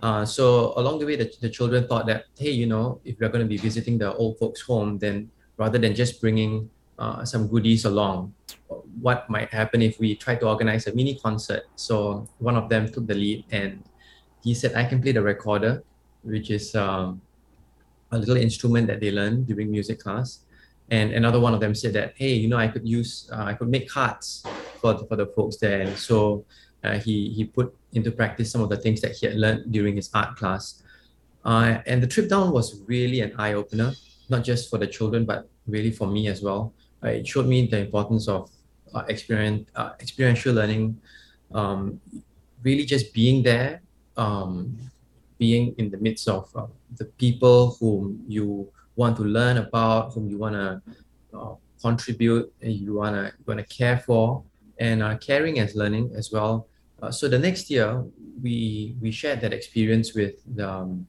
uh, 0.00 0.24
so 0.24 0.74
along 0.76 1.00
the 1.00 1.06
way, 1.06 1.16
the, 1.16 1.30
the 1.40 1.50
children 1.50 1.86
thought 1.86 2.06
that, 2.06 2.26
hey, 2.38 2.50
you 2.50 2.66
know, 2.66 3.00
if 3.04 3.18
we're 3.18 3.28
going 3.28 3.44
to 3.44 3.48
be 3.48 3.56
visiting 3.56 3.98
the 3.98 4.14
old 4.14 4.38
folks' 4.38 4.60
home, 4.60 4.98
then 4.98 5.30
rather 5.56 5.78
than 5.78 5.94
just 5.94 6.20
bringing 6.20 6.70
uh, 6.98 7.24
some 7.24 7.48
goodies 7.48 7.84
along, 7.84 8.32
what 9.00 9.28
might 9.28 9.50
happen 9.50 9.82
if 9.82 9.98
we 9.98 10.14
try 10.14 10.36
to 10.36 10.46
organize 10.46 10.86
a 10.86 10.94
mini 10.94 11.18
concert? 11.18 11.64
So 11.74 12.28
one 12.38 12.56
of 12.56 12.68
them 12.68 12.90
took 12.90 13.06
the 13.06 13.14
lead 13.14 13.44
and 13.50 13.82
he 14.42 14.54
said, 14.54 14.74
I 14.74 14.84
can 14.84 15.00
play 15.02 15.12
the 15.12 15.22
recorder, 15.22 15.82
which 16.22 16.50
is 16.50 16.74
um, 16.74 17.20
a 18.12 18.18
little 18.18 18.36
instrument 18.36 18.86
that 18.86 19.00
they 19.00 19.10
learn 19.10 19.44
during 19.44 19.70
music 19.70 20.00
class. 20.00 20.40
And 20.90 21.12
another 21.12 21.38
one 21.38 21.52
of 21.52 21.60
them 21.60 21.74
said 21.74 21.92
that, 21.94 22.14
hey, 22.16 22.32
you 22.32 22.48
know, 22.48 22.56
I 22.56 22.68
could 22.68 22.88
use, 22.88 23.28
uh, 23.32 23.44
I 23.44 23.54
could 23.54 23.68
make 23.68 23.88
cards 23.88 24.42
for, 24.80 24.98
for 25.06 25.16
the 25.16 25.26
folks 25.26 25.56
there. 25.56 25.82
And 25.82 25.96
so 25.96 26.44
uh, 26.82 26.98
he, 26.98 27.30
he 27.30 27.44
put 27.44 27.74
into 27.92 28.10
practice 28.10 28.50
some 28.50 28.62
of 28.62 28.70
the 28.70 28.76
things 28.76 29.00
that 29.02 29.12
he 29.12 29.26
had 29.26 29.36
learned 29.36 29.70
during 29.70 29.96
his 29.96 30.08
art 30.14 30.36
class. 30.36 30.82
Uh, 31.44 31.78
and 31.86 32.02
the 32.02 32.06
trip 32.06 32.28
down 32.28 32.52
was 32.52 32.80
really 32.86 33.20
an 33.20 33.32
eye 33.38 33.52
opener 33.52 33.92
not 34.28 34.44
just 34.44 34.70
for 34.70 34.78
the 34.78 34.86
children, 34.86 35.24
but 35.24 35.48
really 35.66 35.90
for 35.90 36.06
me 36.06 36.28
as 36.28 36.42
well. 36.42 36.72
Uh, 37.02 37.08
it 37.08 37.26
showed 37.26 37.46
me 37.46 37.66
the 37.66 37.78
importance 37.78 38.28
of 38.28 38.50
uh, 38.94 39.04
experience, 39.08 39.68
uh, 39.76 39.92
experiential 40.00 40.54
learning, 40.54 40.98
um, 41.52 42.00
really 42.62 42.84
just 42.84 43.12
being 43.12 43.42
there, 43.42 43.80
um, 44.18 44.76
being 45.38 45.74
in 45.78 45.90
the 45.90 45.96
midst 45.98 46.28
of 46.28 46.50
uh, 46.54 46.66
the 46.96 47.06
people 47.22 47.76
whom 47.80 48.22
you 48.26 48.68
want 48.96 49.16
to 49.16 49.22
learn 49.22 49.56
about, 49.58 50.12
whom 50.12 50.28
you 50.28 50.36
want 50.36 50.54
to 50.54 50.82
uh, 51.32 51.54
contribute, 51.80 52.52
and 52.60 52.72
you 52.72 52.94
want 52.94 53.14
to 53.14 53.32
want 53.46 53.60
to 53.60 53.66
care 53.66 53.98
for, 53.98 54.42
and 54.78 55.02
uh, 55.02 55.16
caring 55.18 55.60
as 55.60 55.74
learning 55.74 56.10
as 56.16 56.32
well. 56.32 56.66
Uh, 57.00 57.10
so 57.10 57.28
the 57.28 57.38
next 57.38 57.70
year, 57.70 58.04
we 58.42 58.96
we 59.00 59.10
shared 59.10 59.40
that 59.40 59.52
experience 59.52 60.14
with 60.14 60.34
the, 60.56 60.68
um, 60.68 61.06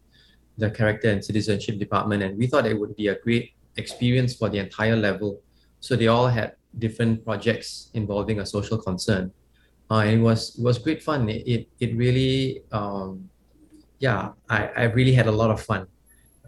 the 0.57 0.69
character 0.69 1.09
and 1.09 1.25
citizenship 1.25 1.79
department, 1.79 2.21
and 2.21 2.37
we 2.37 2.45
thought 2.45 2.65
it 2.65 2.79
would 2.79 2.95
be 2.95 3.07
a 3.07 3.17
great 3.25 3.53
experience 3.75 4.35
for 4.35 4.49
the 4.49 4.59
entire 4.59 4.95
level. 4.95 5.41
So 5.79 5.95
they 5.95 6.07
all 6.07 6.27
had 6.27 6.53
different 6.77 7.25
projects 7.25 7.89
involving 7.93 8.39
a 8.39 8.45
social 8.45 8.77
concern. 8.77 9.31
Uh, 9.91 10.01
and 10.05 10.19
it 10.19 10.23
was 10.23 10.57
it 10.57 10.63
was 10.63 10.77
great 10.77 11.01
fun. 11.01 11.27
It 11.29 11.43
it, 11.47 11.69
it 11.79 11.95
really 11.95 12.63
um, 12.71 13.29
yeah, 13.99 14.29
I, 14.49 14.67
I 14.67 14.83
really 14.83 15.13
had 15.13 15.27
a 15.27 15.31
lot 15.31 15.51
of 15.51 15.61
fun 15.61 15.87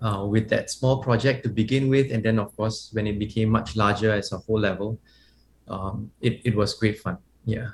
uh, 0.01 0.25
with 0.25 0.49
that 0.49 0.69
small 0.69 1.03
project 1.03 1.43
to 1.43 1.49
begin 1.49 1.89
with. 1.89 2.11
And 2.11 2.23
then 2.23 2.39
of 2.39 2.55
course 2.55 2.89
when 2.93 3.07
it 3.07 3.19
became 3.19 3.49
much 3.49 3.75
larger 3.75 4.11
as 4.11 4.31
a 4.31 4.37
whole 4.37 4.59
level, 4.59 4.99
um, 5.67 6.11
it, 6.21 6.41
it 6.43 6.55
was 6.55 6.73
great 6.73 6.99
fun. 6.99 7.17
Yeah. 7.45 7.69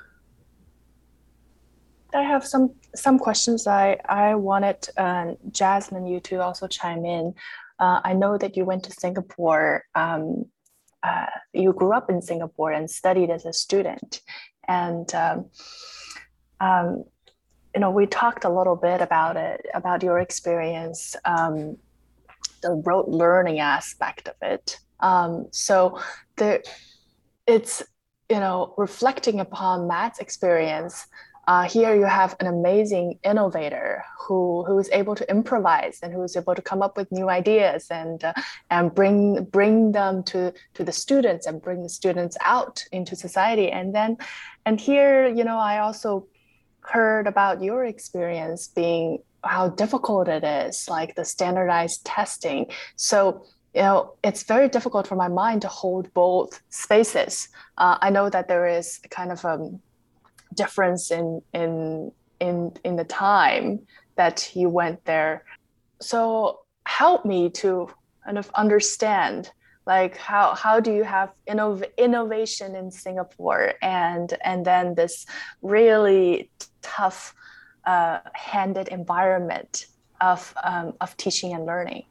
I 2.14 2.22
have 2.22 2.46
some 2.46 2.74
some 2.94 3.18
questions 3.18 3.66
I 3.66 3.98
I 4.08 4.34
wanted 4.34 4.88
uh, 4.96 5.34
Jasmine 5.50 6.06
you 6.06 6.20
to 6.20 6.40
also 6.40 6.66
chime 6.66 7.04
in. 7.04 7.34
Uh, 7.78 8.00
I 8.02 8.12
know 8.14 8.38
that 8.38 8.56
you 8.56 8.64
went 8.64 8.84
to 8.84 8.92
Singapore. 8.92 9.84
Um, 9.94 10.46
uh, 11.02 11.26
you 11.52 11.72
grew 11.72 11.92
up 11.92 12.10
in 12.10 12.20
Singapore 12.20 12.72
and 12.72 12.90
studied 12.90 13.30
as 13.30 13.44
a 13.44 13.52
student, 13.52 14.20
and 14.68 15.12
um, 15.14 15.46
um, 16.60 17.04
you 17.74 17.80
know 17.80 17.90
we 17.90 18.06
talked 18.06 18.44
a 18.44 18.50
little 18.50 18.76
bit 18.76 19.00
about 19.00 19.36
it 19.36 19.66
about 19.74 20.02
your 20.02 20.18
experience, 20.18 21.16
um, 21.24 21.76
the 22.62 22.80
rote 22.84 23.08
learning 23.08 23.58
aspect 23.60 24.28
of 24.28 24.34
it. 24.42 24.78
Um, 25.00 25.46
so 25.50 26.00
it's 27.46 27.82
you 28.28 28.40
know 28.40 28.74
reflecting 28.76 29.40
upon 29.40 29.88
Matt's 29.88 30.18
experience 30.18 31.06
uh, 31.48 31.62
here 31.62 31.94
you 31.94 32.04
have 32.04 32.36
an 32.40 32.46
amazing 32.46 33.18
innovator 33.24 34.04
who, 34.20 34.62
who 34.66 34.78
is 34.78 34.90
able 34.90 35.14
to 35.14 35.28
improvise 35.30 35.98
and 36.02 36.12
who 36.12 36.22
is 36.22 36.36
able 36.36 36.54
to 36.54 36.60
come 36.60 36.82
up 36.82 36.94
with 36.98 37.10
new 37.10 37.30
ideas 37.30 37.86
and, 37.90 38.22
uh, 38.22 38.34
and 38.70 38.94
bring, 38.94 39.44
bring 39.44 39.92
them 39.92 40.22
to, 40.22 40.52
to 40.74 40.84
the 40.84 40.92
students 40.92 41.46
and 41.46 41.62
bring 41.62 41.82
the 41.82 41.88
students 41.88 42.36
out 42.42 42.84
into 42.92 43.16
society. 43.16 43.70
And 43.70 43.94
then, 43.94 44.18
and 44.66 44.78
here, 44.78 45.26
you 45.26 45.42
know, 45.42 45.56
I 45.56 45.78
also 45.78 46.26
heard 46.80 47.26
about 47.26 47.62
your 47.62 47.82
experience 47.86 48.68
being 48.68 49.20
how 49.42 49.70
difficult 49.70 50.28
it 50.28 50.44
is, 50.44 50.86
like 50.90 51.14
the 51.14 51.24
standardized 51.24 52.04
testing. 52.04 52.66
So, 52.96 53.46
you 53.74 53.80
know, 53.80 54.16
it's 54.22 54.42
very 54.42 54.68
difficult 54.68 55.06
for 55.06 55.16
my 55.16 55.28
mind 55.28 55.62
to 55.62 55.68
hold 55.68 56.12
both 56.12 56.60
spaces. 56.68 57.48
Uh, 57.78 57.96
I 58.02 58.10
know 58.10 58.28
that 58.28 58.48
there 58.48 58.66
is 58.66 59.00
kind 59.08 59.32
of 59.32 59.42
a 59.46 59.54
um, 59.54 59.80
difference 60.54 61.10
in 61.10 61.42
in 61.52 62.12
in 62.40 62.72
in 62.84 62.96
the 62.96 63.04
time 63.04 63.80
that 64.16 64.50
you 64.54 64.68
went 64.68 65.04
there. 65.04 65.44
So 66.00 66.60
help 66.84 67.24
me 67.24 67.50
to 67.50 67.88
kind 68.24 68.38
of 68.38 68.50
understand 68.54 69.50
like 69.86 70.16
how 70.16 70.54
how 70.54 70.80
do 70.80 70.92
you 70.92 71.04
have 71.04 71.30
innov- 71.48 71.96
innovation 71.96 72.74
in 72.76 72.90
singapore? 72.90 73.74
And 73.82 74.32
and 74.44 74.64
then 74.64 74.94
this 74.94 75.26
really 75.62 76.50
tough 76.82 77.34
uh, 77.86 78.18
handed 78.34 78.88
environment 78.88 79.86
of 80.20 80.52
um, 80.62 80.92
of 81.00 81.16
teaching 81.16 81.54
and 81.54 81.64
learning 81.64 82.04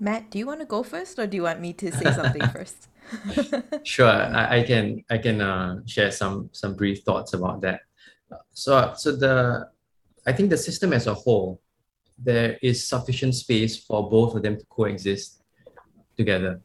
matt 0.00 0.30
do 0.30 0.38
you 0.38 0.46
want 0.46 0.60
to 0.60 0.66
go 0.66 0.82
first 0.82 1.18
or 1.18 1.26
do 1.26 1.36
you 1.36 1.42
want 1.42 1.60
me 1.60 1.72
to 1.72 1.92
say 1.92 2.12
something 2.12 2.46
first 2.56 2.88
sure, 3.82 4.06
I, 4.06 4.58
I 4.58 4.62
can 4.62 5.04
I 5.10 5.18
can 5.18 5.40
uh, 5.40 5.80
share 5.86 6.10
some 6.10 6.50
some 6.52 6.74
brief 6.74 7.02
thoughts 7.02 7.34
about 7.34 7.60
that. 7.62 7.80
So 8.52 8.92
so 8.96 9.16
the 9.16 9.68
I 10.26 10.32
think 10.32 10.50
the 10.50 10.56
system 10.56 10.92
as 10.92 11.06
a 11.06 11.14
whole, 11.14 11.60
there 12.18 12.58
is 12.62 12.86
sufficient 12.86 13.34
space 13.34 13.76
for 13.84 14.08
both 14.08 14.34
of 14.34 14.42
them 14.42 14.58
to 14.58 14.64
coexist 14.66 15.42
together, 16.16 16.60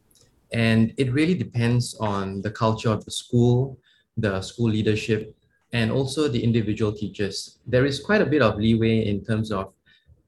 and 0.52 0.92
it 0.96 1.12
really 1.12 1.34
depends 1.34 1.94
on 1.96 2.42
the 2.42 2.50
culture 2.50 2.90
of 2.90 3.04
the 3.04 3.10
school, 3.10 3.78
the 4.16 4.40
school 4.40 4.70
leadership, 4.70 5.34
and 5.72 5.90
also 5.90 6.28
the 6.28 6.42
individual 6.42 6.92
teachers. 6.92 7.58
There 7.66 7.86
is 7.86 8.00
quite 8.00 8.22
a 8.22 8.26
bit 8.26 8.42
of 8.42 8.56
leeway 8.56 9.06
in 9.06 9.24
terms 9.24 9.50
of 9.50 9.72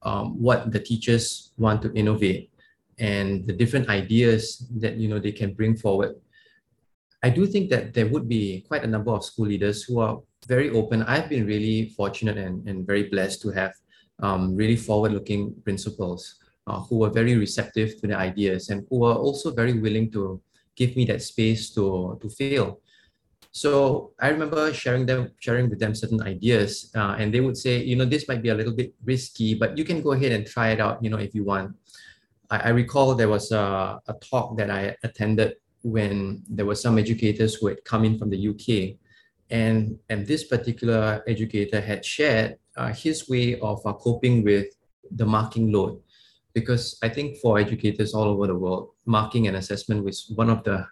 um, 0.03 0.41
what 0.41 0.73
the 0.73 0.81
teachers 0.81 1.53
want 1.59 1.83
to 1.83 1.93
innovate 1.95 2.51
and 2.99 3.47
the 3.47 3.53
different 3.53 3.89
ideas 3.89 4.67
that 4.79 4.97
you 4.97 5.09
know 5.09 5.19
they 5.19 5.33
can 5.33 5.55
bring 5.55 5.77
forward. 5.77 6.17
I 7.23 7.31
do 7.31 7.47
think 7.47 7.71
that 7.71 7.95
there 7.95 8.07
would 8.07 8.29
be 8.29 8.65
quite 8.69 8.85
a 8.85 8.87
number 8.87 9.11
of 9.11 9.25
school 9.25 9.47
leaders 9.47 9.83
who 9.83 9.99
are 9.99 10.21
very 10.47 10.71
open. 10.71 11.03
I've 11.03 11.29
been 11.29 11.47
really 11.47 11.91
fortunate 11.97 12.39
and, 12.39 12.67
and 12.69 12.87
very 12.87 13.11
blessed 13.11 13.43
to 13.43 13.51
have 13.51 13.73
um, 14.21 14.55
really 14.55 14.77
forward 14.77 15.13
looking 15.13 15.55
principals 15.65 16.37
uh, 16.67 16.81
who 16.81 16.99
were 16.99 17.11
very 17.11 17.37
receptive 17.37 18.01
to 18.01 18.07
the 18.07 18.17
ideas 18.17 18.71
and 18.71 18.87
who 18.89 19.05
are 19.05 19.17
also 19.17 19.51
very 19.51 19.79
willing 19.79 20.11
to 20.13 20.41
give 20.77 20.95
me 20.95 21.05
that 21.07 21.23
space 21.23 21.71
to 21.75 22.19
to 22.23 22.29
fail. 22.31 22.81
So 23.51 24.13
I 24.21 24.29
remember 24.29 24.73
sharing 24.73 25.07
them, 25.07 25.33
sharing 25.41 25.69
with 25.71 25.81
them 25.81 25.95
certain 25.95 26.23
ideas, 26.23 26.93
uh, 26.95 27.17
and 27.19 27.33
they 27.33 27.41
would 27.41 27.57
say, 27.57 27.83
you 27.83 27.97
know, 27.97 28.05
this 28.05 28.29
might 28.29 28.43
be 28.43 28.51
a 28.51 28.55
little 28.55 28.75
bit 28.75 28.95
risky, 29.05 29.55
but 29.55 29.77
you 29.77 29.85
can 29.85 30.03
go 30.03 30.13
ahead 30.13 30.33
and 30.33 30.47
try 30.47 30.71
it 30.71 30.81
out, 30.81 31.03
you 31.03 31.11
know, 31.11 31.19
if 31.19 31.35
you 31.35 31.45
want. 31.45 31.75
I, 32.51 32.59
I 32.59 32.69
recall 32.71 33.15
there 33.15 33.29
was 33.29 33.53
a, 33.53 34.01
a 34.07 34.15
talk 34.15 34.57
that 34.59 34.71
I 34.71 34.97
attended 35.03 35.57
when 35.83 36.43
there 36.49 36.67
were 36.67 36.75
some 36.75 36.99
educators 36.99 37.55
who 37.55 37.69
had 37.69 37.85
come 37.85 38.05
in 38.05 38.19
from 38.19 38.31
the 38.31 38.49
UK. 38.49 38.99
And, 39.51 39.99
and 40.11 40.27
this 40.27 40.45
particular 40.45 41.23
educator 41.27 41.81
had 41.81 42.05
shared 42.05 42.59
uh, 42.77 42.93
his 42.93 43.29
way 43.29 43.59
of 43.61 43.85
uh, 43.87 43.93
coping 43.95 44.45
with 44.45 44.67
the 45.11 45.25
marking 45.25 45.73
load. 45.73 46.01
Because 46.53 46.99
I 47.03 47.09
think 47.09 47.39
for 47.39 47.59
educators 47.59 48.15
all 48.15 48.25
over 48.25 48.47
the 48.47 48.55
world, 48.55 48.91
marking 49.07 49.47
and 49.47 49.57
assessment 49.57 50.05
was 50.05 50.31
one 50.35 50.51
of 50.51 50.65
the, 50.65 50.87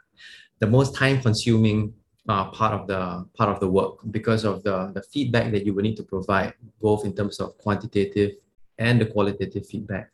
the 0.61 0.67
most 0.67 0.95
time 0.95 1.21
consuming 1.21 1.93
uh, 2.29 2.47
part 2.51 2.73
of 2.73 2.87
the 2.89 3.25
part 3.37 3.51
of 3.51 3.61
the 3.61 3.69
work 3.69 3.99
because 4.11 4.45
of 4.45 4.63
the, 4.65 4.91
the 4.95 5.03
feedback 5.03 5.53
that 5.53 5.65
you 5.65 5.73
will 5.75 5.83
need 5.83 5.97
to 5.97 6.03
provide, 6.03 6.53
both 6.81 7.05
in 7.05 7.15
terms 7.15 7.41
of 7.41 7.57
quantitative 7.59 8.33
and 8.79 9.01
the 9.01 9.07
qualitative 9.07 9.67
feedback. 9.67 10.11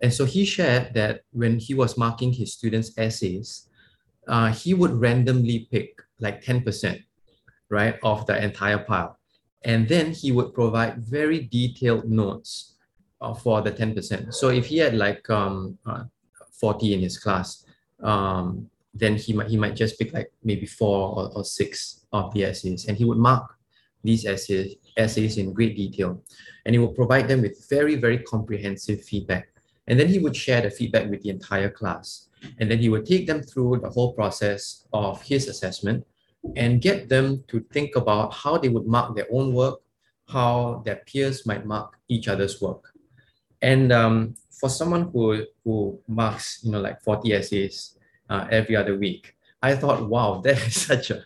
And 0.00 0.12
so 0.12 0.24
he 0.24 0.44
shared 0.44 0.94
that 0.94 1.22
when 1.32 1.58
he 1.58 1.74
was 1.74 1.96
marking 1.96 2.32
his 2.32 2.52
students' 2.52 2.92
essays, 2.96 3.68
uh, 4.28 4.52
he 4.52 4.74
would 4.74 4.92
randomly 4.92 5.68
pick 5.70 6.00
like 6.20 6.44
10%, 6.44 7.02
right, 7.68 7.98
of 8.02 8.26
the 8.26 8.42
entire 8.42 8.78
pile. 8.78 9.18
And 9.64 9.88
then 9.88 10.12
he 10.12 10.30
would 10.30 10.54
provide 10.54 10.98
very 10.98 11.40
detailed 11.40 12.08
notes 12.08 12.76
uh, 13.20 13.34
for 13.34 13.60
the 13.60 13.72
10%. 13.72 14.32
So 14.32 14.50
if 14.50 14.66
he 14.66 14.78
had 14.78 14.94
like 14.94 15.28
um, 15.30 15.78
uh, 15.84 16.04
40 16.52 16.94
in 16.94 17.00
his 17.00 17.18
class, 17.18 17.64
um, 18.02 18.70
then 18.94 19.16
he 19.16 19.32
might, 19.32 19.48
he 19.48 19.56
might 19.56 19.74
just 19.74 19.98
pick 19.98 20.12
like 20.12 20.30
maybe 20.44 20.66
four 20.66 21.16
or, 21.18 21.32
or 21.36 21.44
six 21.44 22.06
of 22.12 22.32
the 22.34 22.44
essays 22.44 22.86
and 22.86 22.96
he 22.96 23.04
would 23.04 23.18
mark 23.18 23.56
these 24.04 24.24
essays, 24.24 24.76
essays 24.96 25.38
in 25.38 25.52
great 25.52 25.76
detail. 25.76 26.22
And 26.64 26.74
he 26.74 26.78
would 26.78 26.94
provide 26.94 27.28
them 27.28 27.42
with 27.42 27.68
very, 27.68 27.96
very 27.96 28.18
comprehensive 28.18 29.02
feedback 29.02 29.48
and 29.88 29.98
then 29.98 30.06
he 30.06 30.18
would 30.18 30.36
share 30.36 30.60
the 30.60 30.70
feedback 30.70 31.08
with 31.10 31.22
the 31.22 31.30
entire 31.30 31.70
class. 31.70 32.28
And 32.60 32.70
then 32.70 32.78
he 32.78 32.88
would 32.88 33.06
take 33.06 33.26
them 33.26 33.42
through 33.42 33.80
the 33.82 33.90
whole 33.90 34.12
process 34.12 34.86
of 34.92 35.20
his 35.22 35.48
assessment 35.48 36.06
and 36.56 36.80
get 36.80 37.08
them 37.08 37.42
to 37.48 37.60
think 37.72 37.96
about 37.96 38.32
how 38.32 38.58
they 38.58 38.68
would 38.68 38.86
mark 38.86 39.16
their 39.16 39.26
own 39.32 39.52
work, 39.52 39.80
how 40.28 40.82
their 40.84 40.96
peers 41.06 41.46
might 41.46 41.66
mark 41.66 41.98
each 42.08 42.28
other's 42.28 42.60
work. 42.60 42.92
And 43.60 43.90
um, 43.90 44.34
for 44.60 44.68
someone 44.68 45.10
who, 45.12 45.44
who 45.64 45.98
marks, 46.06 46.60
you 46.62 46.70
know, 46.70 46.80
like 46.80 47.00
40 47.02 47.32
essays 47.32 47.98
uh, 48.28 48.46
every 48.50 48.76
other 48.76 48.96
week, 48.96 49.34
I 49.62 49.74
thought, 49.74 50.08
wow, 50.08 50.40
that 50.44 50.64
is 50.64 50.80
such 50.82 51.10
a 51.10 51.24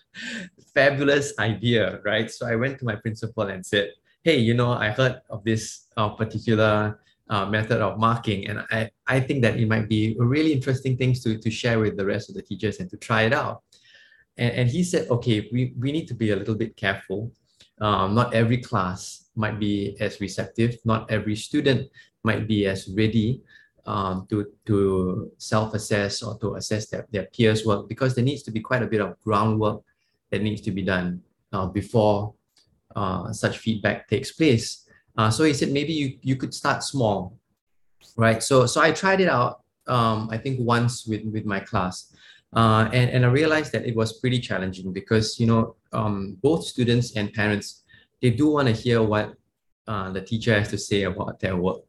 fabulous 0.72 1.34
idea, 1.38 2.00
right? 2.04 2.30
So 2.30 2.46
I 2.46 2.56
went 2.56 2.78
to 2.78 2.84
my 2.84 2.96
principal 2.96 3.44
and 3.44 3.66
said, 3.66 3.90
hey, 4.22 4.38
you 4.38 4.54
know, 4.54 4.72
I 4.72 4.90
heard 4.90 5.20
of 5.28 5.44
this 5.44 5.88
uh, 5.96 6.10
particular 6.10 7.00
uh, 7.32 7.46
method 7.56 7.80
of 7.86 7.92
marking. 8.08 8.40
And 8.48 8.56
I, 8.76 8.80
I 9.16 9.18
think 9.26 9.38
that 9.44 9.54
it 9.62 9.68
might 9.74 9.88
be 9.96 10.02
a 10.20 10.26
really 10.34 10.52
interesting 10.58 10.94
things 11.00 11.16
to, 11.24 11.30
to 11.44 11.50
share 11.60 11.78
with 11.84 11.94
the 11.96 12.08
rest 12.12 12.28
of 12.28 12.34
the 12.36 12.44
teachers 12.50 12.76
and 12.80 12.88
to 12.92 12.98
try 13.08 13.20
it 13.28 13.34
out. 13.42 13.56
And, 14.42 14.52
and 14.58 14.66
he 14.74 14.82
said, 14.90 15.04
okay, 15.16 15.36
we, 15.54 15.60
we 15.82 15.88
need 15.96 16.06
to 16.12 16.16
be 16.22 16.28
a 16.34 16.38
little 16.40 16.58
bit 16.62 16.72
careful. 16.84 17.20
Um, 17.86 18.08
not 18.14 18.28
every 18.34 18.60
class 18.68 19.00
might 19.34 19.58
be 19.66 19.96
as 20.06 20.20
receptive. 20.20 20.72
Not 20.84 21.10
every 21.16 21.36
student 21.46 21.80
might 22.28 22.44
be 22.52 22.58
as 22.72 22.80
ready. 23.02 23.28
um, 23.86 24.26
to 24.30 24.46
to 24.66 25.30
self-assess 25.38 26.22
or 26.22 26.38
to 26.38 26.54
assess 26.54 26.88
their, 26.88 27.06
their 27.10 27.26
peers' 27.26 27.66
work 27.66 27.88
because 27.88 28.14
there 28.14 28.24
needs 28.24 28.42
to 28.44 28.50
be 28.50 28.60
quite 28.60 28.82
a 28.82 28.86
bit 28.86 29.00
of 29.00 29.18
groundwork 29.20 29.82
that 30.30 30.42
needs 30.42 30.60
to 30.62 30.70
be 30.70 30.82
done 30.82 31.22
uh, 31.52 31.66
before 31.66 32.34
uh, 32.94 33.32
such 33.32 33.58
feedback 33.58 34.08
takes 34.08 34.32
place. 34.32 34.81
Uh, 35.16 35.30
so 35.30 35.44
he 35.44 35.52
said 35.52 35.70
maybe 35.70 35.92
you, 35.92 36.18
you 36.22 36.36
could 36.36 36.54
start 36.54 36.82
small, 36.82 37.38
right? 38.16 38.42
So 38.42 38.66
so 38.66 38.80
I 38.80 38.92
tried 38.92 39.20
it 39.20 39.28
out. 39.28 39.62
Um, 39.86 40.28
I 40.30 40.38
think 40.38 40.60
once 40.60 41.06
with 41.06 41.24
with 41.24 41.44
my 41.44 41.60
class, 41.60 42.14
uh, 42.54 42.88
and 42.92 43.10
and 43.10 43.24
I 43.24 43.28
realized 43.28 43.72
that 43.72 43.86
it 43.86 43.94
was 43.94 44.20
pretty 44.20 44.38
challenging 44.38 44.92
because 44.92 45.38
you 45.38 45.46
know 45.46 45.76
um, 45.92 46.38
both 46.42 46.64
students 46.64 47.16
and 47.16 47.32
parents 47.32 47.82
they 48.22 48.30
do 48.30 48.50
want 48.50 48.68
to 48.68 48.74
hear 48.74 49.02
what 49.02 49.34
uh, 49.88 50.10
the 50.10 50.22
teacher 50.22 50.54
has 50.58 50.68
to 50.68 50.78
say 50.78 51.02
about 51.02 51.40
their 51.40 51.56
work. 51.56 51.88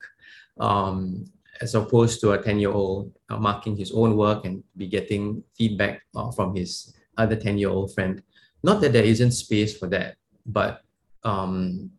Um, 0.60 1.26
as 1.62 1.76
opposed 1.76 2.20
to 2.22 2.32
a 2.32 2.42
10 2.42 2.60
year 2.60 2.72
old 2.72 3.12
uh, 3.30 3.38
marking 3.38 3.76
his 3.78 3.92
own 3.92 4.18
work 4.18 4.46
and 4.46 4.64
be 4.76 4.88
getting 4.88 5.44
feedback 5.58 6.02
uh, 6.16 6.32
from 6.32 6.56
his 6.56 6.94
other 7.18 7.36
10 7.36 7.58
year 7.58 7.70
old 7.70 7.94
friend. 7.94 8.22
Not 8.64 8.82
that 8.82 8.94
there 8.94 9.04
isn't 9.04 9.32
space 9.32 9.78
for 9.78 9.88
that, 9.90 10.18
but 10.46 10.82
um, 11.24 11.92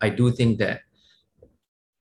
I 0.00 0.10
do 0.10 0.30
think 0.30 0.58
that 0.58 0.80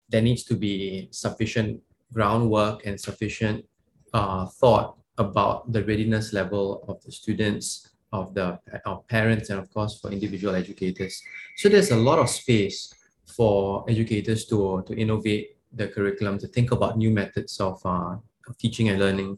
there 0.09 0.21
needs 0.21 0.43
to 0.45 0.55
be 0.55 1.07
sufficient 1.11 1.81
groundwork 2.13 2.85
and 2.85 2.99
sufficient 2.99 3.65
uh, 4.13 4.45
thought 4.45 4.97
about 5.17 5.71
the 5.71 5.83
readiness 5.83 6.33
level 6.33 6.83
of 6.87 7.03
the 7.03 7.11
students, 7.11 7.89
of 8.11 8.33
the 8.33 8.59
of 8.85 9.07
parents, 9.07 9.49
and 9.49 9.59
of 9.59 9.71
course 9.73 9.99
for 9.99 10.11
individual 10.11 10.55
educators. 10.55 11.21
So 11.57 11.69
there's 11.69 11.91
a 11.91 11.97
lot 11.97 12.19
of 12.19 12.29
space 12.29 12.93
for 13.25 13.83
educators 13.89 14.45
to, 14.45 14.83
to 14.87 14.95
innovate 14.95 15.57
the 15.73 15.87
curriculum 15.87 16.37
to 16.39 16.47
think 16.47 16.71
about 16.71 16.97
new 16.97 17.11
methods 17.11 17.59
of, 17.59 17.81
uh, 17.85 18.15
of 18.47 18.57
teaching 18.57 18.89
and 18.89 18.99
learning. 18.99 19.37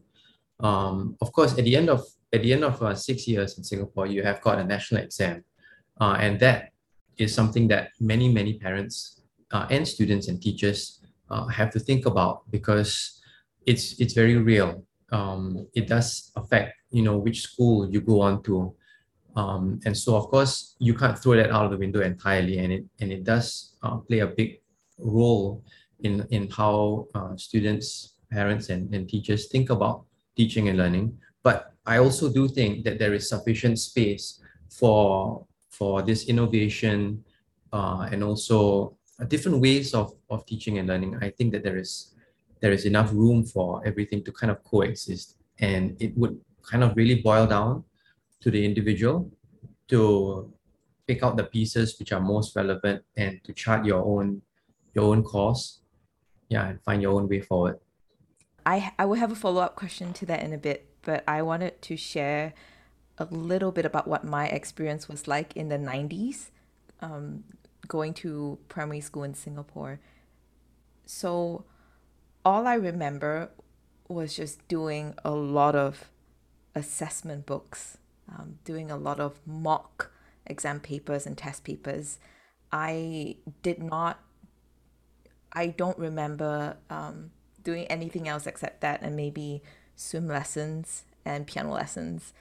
Um, 0.60 1.16
of 1.22 1.32
course, 1.32 1.58
at 1.58 1.64
the 1.64 1.76
end 1.76 1.90
of 1.90 2.06
at 2.34 2.44
the 2.44 2.52
end 2.54 2.64
of 2.64 2.82
uh, 2.84 2.94
six 2.94 3.28
years 3.28 3.58
in 3.58 3.64
Singapore, 3.64 4.06
you 4.06 4.22
have 4.22 4.42
got 4.42 4.60
a 4.60 4.64
national 4.64 5.02
exam, 5.02 5.44
uh, 6.02 6.18
and 6.20 6.40
that 6.42 6.72
is 7.18 7.34
something 7.34 7.68
that 7.68 7.90
many 8.00 8.30
many 8.30 8.58
parents 8.60 9.22
uh, 9.52 9.68
and 9.70 9.88
students 9.88 10.28
and 10.28 10.42
teachers 10.42 11.02
uh, 11.30 11.48
have 11.48 11.70
to 11.72 11.80
think 11.80 12.06
about 12.06 12.50
because 12.52 13.22
it's 13.66 14.00
it's 14.00 14.14
very 14.14 14.38
real. 14.38 14.84
Um, 15.12 15.68
it 15.74 15.88
does 15.88 16.32
affect 16.36 16.76
you 16.92 17.02
know 17.02 17.18
which 17.18 17.42
school 17.42 17.90
you 17.90 18.02
go 18.02 18.22
on 18.22 18.44
to, 18.44 18.76
um, 19.36 19.80
and 19.86 19.96
so 19.96 20.16
of 20.16 20.28
course 20.28 20.76
you 20.80 20.94
can't 20.94 21.18
throw 21.18 21.36
that 21.36 21.52
out 21.52 21.66
of 21.66 21.72
the 21.72 21.78
window 21.78 22.02
entirely, 22.02 22.60
and 22.60 22.72
it 22.74 22.86
and 23.00 23.12
it 23.12 23.24
does 23.24 23.76
uh, 23.84 23.98
play 23.98 24.20
a 24.20 24.28
big 24.28 24.62
role 25.00 25.64
in, 26.02 26.26
in 26.30 26.50
how 26.50 27.08
uh, 27.16 27.36
students, 27.36 28.16
parents, 28.32 28.70
and, 28.70 28.94
and 28.94 29.10
teachers 29.10 29.48
think 29.48 29.70
about 29.70 30.06
teaching 30.36 30.70
and 30.70 30.78
learning. 30.78 31.18
But 31.44 31.74
I 31.86 31.98
also 31.98 32.32
do 32.32 32.48
think 32.48 32.84
that 32.86 33.00
there 33.00 33.14
is 33.14 33.30
sufficient 33.30 33.80
space 33.80 34.42
for, 34.70 35.46
for 35.78 36.02
this 36.02 36.26
innovation 36.28 37.24
uh, 37.72 38.10
and 38.12 38.24
also 38.24 38.98
different 39.28 39.60
ways 39.60 39.94
of, 39.94 40.14
of 40.30 40.46
teaching 40.46 40.78
and 40.78 40.88
learning. 40.88 41.18
I 41.22 41.30
think 41.30 41.52
that 41.54 41.64
there 41.64 41.78
is 41.78 42.14
there 42.60 42.72
is 42.72 42.86
enough 42.86 43.14
room 43.14 43.46
for 43.46 43.86
everything 43.86 44.24
to 44.24 44.32
kind 44.32 44.50
of 44.50 44.64
coexist. 44.64 45.38
And 45.60 45.96
it 46.02 46.18
would 46.18 46.40
kind 46.64 46.84
of 46.84 46.96
really 46.96 47.22
boil 47.22 47.46
down 47.46 47.84
to 48.42 48.50
the 48.50 48.64
individual 48.66 49.32
to 49.90 50.52
pick 51.08 51.24
out 51.24 51.38
the 51.38 51.44
pieces 51.44 51.98
which 52.00 52.12
are 52.12 52.20
most 52.20 52.56
relevant 52.56 53.04
and 53.16 53.44
to 53.44 53.54
chart 53.54 53.86
your 53.86 54.04
own 54.04 54.42
your 54.94 55.14
own 55.14 55.22
course 55.24 55.82
yeah, 56.50 56.68
and 56.68 56.82
find 56.82 57.02
your 57.02 57.14
own 57.14 57.28
way 57.28 57.42
forward. 57.42 57.80
I 58.66 58.92
I 58.98 59.06
will 59.06 59.16
have 59.16 59.32
a 59.32 59.36
follow 59.36 59.62
up 59.62 59.76
question 59.76 60.14
to 60.14 60.26
that 60.28 60.44
in 60.44 60.54
a 60.54 60.58
bit, 60.58 60.90
but 61.02 61.24
I 61.28 61.42
wanted 61.42 61.82
to 61.84 61.98
share 61.98 62.54
a 63.18 63.26
little 63.26 63.72
bit 63.72 63.86
about 63.86 64.08
what 64.08 64.24
my 64.24 64.48
experience 64.48 65.08
was 65.08 65.28
like 65.28 65.56
in 65.56 65.70
the 65.70 65.78
'90s, 65.78 66.50
um, 67.02 67.44
going 67.88 68.14
to 68.16 68.60
primary 68.70 69.02
school 69.02 69.24
in 69.24 69.34
Singapore. 69.34 70.00
So, 71.06 71.66
all 72.46 72.68
I 72.68 72.76
remember 72.76 73.50
was 74.08 74.36
just 74.36 74.68
doing 74.68 75.16
a 75.24 75.32
lot 75.32 75.76
of 75.76 76.10
assessment 76.76 77.46
books, 77.46 77.98
um, 78.30 78.60
doing 78.64 78.92
a 78.92 78.98
lot 78.98 79.20
of 79.20 79.40
mock 79.46 80.12
exam 80.46 80.80
papers 80.80 81.26
and 81.26 81.38
test 81.38 81.64
papers. 81.64 82.20
I 82.72 83.38
did 83.64 83.82
not 83.82 84.20
I 85.58 85.68
don't 85.68 85.98
remember 85.98 86.78
um, 86.90 87.32
doing 87.64 87.86
anything 87.86 88.28
else 88.28 88.46
except 88.46 88.82
that 88.82 89.02
and 89.02 89.16
maybe 89.16 89.64
swim 89.96 90.28
lessons 90.28 91.06
and 91.26 91.48
piano 91.48 91.74
lessons 91.74 92.34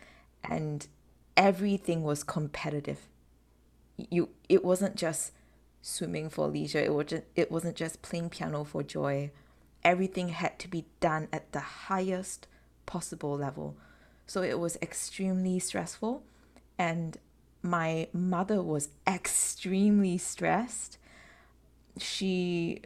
and 0.49 0.87
everything 1.37 2.03
was 2.03 2.25
competitive. 2.25 3.09
You 3.97 4.31
it 4.49 4.65
wasn't 4.65 4.97
just 4.97 5.33
swimming 5.83 6.29
for 6.29 6.49
leisure 6.49 6.81
it 6.81 6.93
wasn't 6.93 7.25
it 7.37 7.51
wasn't 7.51 7.77
just 7.77 8.03
playing 8.03 8.31
piano 8.31 8.65
for 8.65 8.83
joy. 8.83 9.31
Everything 9.85 10.31
had 10.31 10.59
to 10.59 10.69
be 10.69 10.85
done 11.01 11.29
at 11.33 11.53
the 11.53 11.61
highest 11.61 12.49
possible 12.87 13.37
level. 13.37 13.77
So 14.27 14.43
it 14.43 14.59
was 14.59 14.77
extremely 14.83 15.59
stressful 15.59 16.23
and 16.79 17.17
my 17.63 18.09
mother 18.13 18.63
was 18.63 18.89
extremely 19.07 20.19
stressed. 20.19 20.99
She 21.99 22.83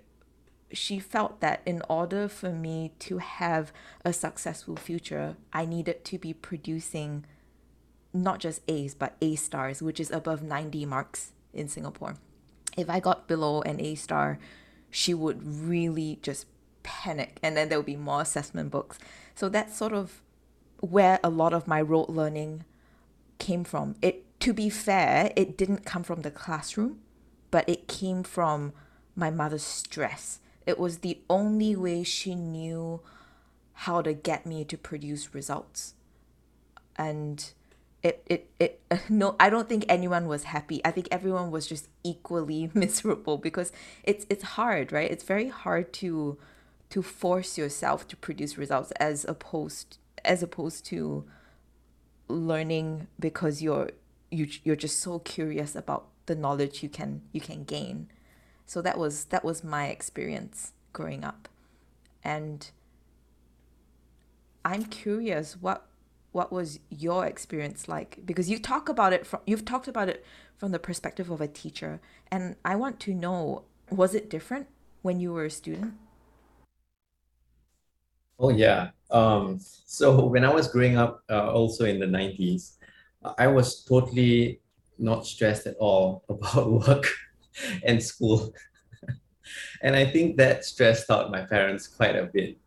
she 0.73 0.99
felt 1.01 1.41
that 1.41 1.63
in 1.67 1.83
order 1.89 2.29
for 2.29 2.51
me 2.51 2.93
to 3.01 3.19
have 3.19 3.73
a 4.05 4.13
successful 4.13 4.77
future, 4.77 5.37
I 5.53 5.67
needed 5.67 6.05
to 6.07 6.19
be 6.19 6.33
producing 6.33 7.25
not 8.13 8.39
just 8.39 8.63
A's, 8.69 8.95
but 8.95 9.17
A 9.21 9.37
stars, 9.37 9.83
which 9.83 10.01
is 10.01 10.11
above 10.11 10.43
90 10.43 10.85
marks 10.87 11.33
in 11.53 11.69
Singapore. 11.69 12.17
If 12.77 12.89
I 12.89 13.01
got 13.01 13.29
below 13.29 13.63
an 13.63 13.81
A 13.81 13.95
star, 13.95 14.39
she 14.91 15.15
would 15.15 15.43
really 15.43 16.19
just 16.23 16.47
panic, 16.83 17.39
and 17.43 17.57
then 17.57 17.69
there 17.69 17.79
would 17.79 17.87
be 17.87 17.97
more 17.97 18.23
assessment 18.23 18.71
books. 18.71 18.99
So 19.35 19.49
that's 19.49 19.77
sort 19.77 19.93
of 19.93 20.23
where 20.81 21.21
a 21.23 21.31
lot 21.31 21.53
of 21.53 21.69
my 21.69 21.81
rote 21.81 22.09
learning 22.09 22.65
came 23.39 23.65
from. 23.65 23.97
It 24.03 24.25
to 24.41 24.55
be 24.55 24.71
fair, 24.71 25.33
it 25.37 25.57
didn't 25.59 25.85
come 25.85 26.03
from 26.03 26.23
the 26.23 26.31
classroom, 26.31 27.01
but 27.51 27.69
it 27.69 27.89
came 27.89 28.23
from 28.23 28.73
my 29.15 29.31
mother's 29.31 29.63
stress 29.63 30.41
it 30.67 30.79
was 30.79 30.99
the 30.99 31.19
only 31.29 31.75
way 31.75 32.05
she 32.05 32.35
knew 32.35 33.01
how 33.73 34.03
to 34.03 34.13
get 34.13 34.47
me 34.47 34.65
to 34.65 34.77
produce 34.77 35.35
results. 35.35 35.95
And 36.97 37.53
it, 38.03 38.23
it, 38.27 38.51
it, 38.59 38.81
no, 39.09 39.37
I 39.39 39.51
don't 39.51 39.69
think 39.69 39.85
anyone 39.89 40.27
was 40.27 40.45
happy. 40.45 40.81
I 40.85 40.91
think 40.91 41.09
everyone 41.11 41.51
was 41.51 41.67
just 41.67 41.89
equally 42.03 42.71
miserable 42.75 43.39
because 43.39 43.73
it's, 44.03 44.27
it's 44.31 44.43
hard, 44.43 44.93
right? 44.93 45.11
It's 45.11 45.25
very 45.25 45.49
hard 45.49 45.93
to, 45.95 46.39
to 46.91 47.03
force 47.03 47.59
yourself 47.59 48.09
to 48.09 48.17
produce 48.17 48.59
results 48.59 48.91
as 48.93 49.25
opposed, 49.25 49.99
as 50.25 50.43
opposed 50.43 50.85
to 50.87 51.25
learning 52.29 53.09
because 53.19 53.63
you're, 53.63 53.91
you, 54.31 54.49
you're 54.65 54.77
just 54.77 55.01
so 55.01 55.19
curious 55.19 55.75
about 55.75 56.07
the 56.27 56.35
knowledge 56.35 56.83
you 56.83 56.89
can, 56.89 57.23
you 57.33 57.41
can 57.41 57.65
gain. 57.65 58.09
So 58.71 58.81
that 58.83 58.99
was 58.99 59.25
that 59.25 59.43
was 59.43 59.65
my 59.65 59.89
experience 59.89 60.75
growing 60.93 61.25
up. 61.25 61.49
And 62.23 62.71
I'm 64.65 64.85
curious 64.85 65.57
what 65.61 65.90
what 66.33 66.53
was 66.53 66.79
your 66.91 67.27
experience 67.27 67.89
like 67.89 68.21
because 68.25 68.49
you 68.49 68.59
talk 68.59 68.89
about 68.89 69.13
it 69.13 69.27
from 69.27 69.41
you've 69.47 69.65
talked 69.65 69.89
about 69.89 70.09
it 70.09 70.25
from 70.57 70.71
the 70.73 70.79
perspective 70.79 71.31
of 71.31 71.41
a 71.41 71.49
teacher 71.49 72.01
and 72.31 72.57
I 72.65 72.77
want 72.77 73.01
to 73.01 73.15
know 73.15 73.65
was 73.91 74.15
it 74.15 74.31
different 74.31 74.69
when 75.03 75.21
you 75.21 75.33
were 75.33 75.45
a 75.45 75.51
student? 75.51 75.95
Oh 78.39 78.51
yeah. 78.51 78.91
Um, 79.11 79.59
so 79.61 80.25
when 80.25 80.45
I 80.45 80.55
was 80.55 80.69
growing 80.69 80.97
up, 80.97 81.23
uh, 81.29 81.51
also 81.53 81.85
in 81.85 81.99
the 81.99 82.07
nineties, 82.07 82.79
I 83.37 83.49
was 83.49 83.85
totally 83.85 84.61
not 84.99 85.27
stressed 85.27 85.67
at 85.67 85.77
all 85.77 86.25
about 86.29 86.71
work 86.71 87.07
and 87.85 88.03
school. 88.03 88.55
and 89.83 89.95
I 89.95 90.07
think 90.07 90.37
that 90.39 90.65
stressed 90.65 91.11
out 91.11 91.31
my 91.31 91.43
parents 91.43 91.87
quite 91.87 92.17
a 92.17 92.31
bit 92.33 92.59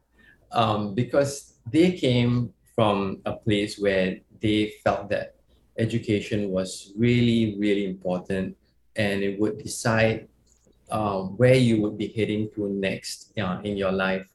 um, 0.52 0.93
because 0.93 1.54
they 1.71 1.93
came 1.93 2.53
from 2.76 3.22
a 3.26 3.34
place 3.34 3.78
where 3.80 4.18
they 4.42 4.74
felt 4.84 5.10
that 5.10 5.36
education 5.78 6.50
was 6.50 6.94
really, 6.98 7.56
really 7.60 7.86
important 7.86 8.56
and 8.96 9.24
it 9.24 9.40
would 9.40 9.58
decide 9.58 10.28
um, 10.92 11.38
where 11.38 11.56
you 11.56 11.82
would 11.82 11.98
be 11.98 12.08
heading 12.08 12.50
to 12.56 12.70
next 12.70 13.32
uh, 13.40 13.60
in 13.64 13.78
your 13.78 13.92
life. 13.92 14.26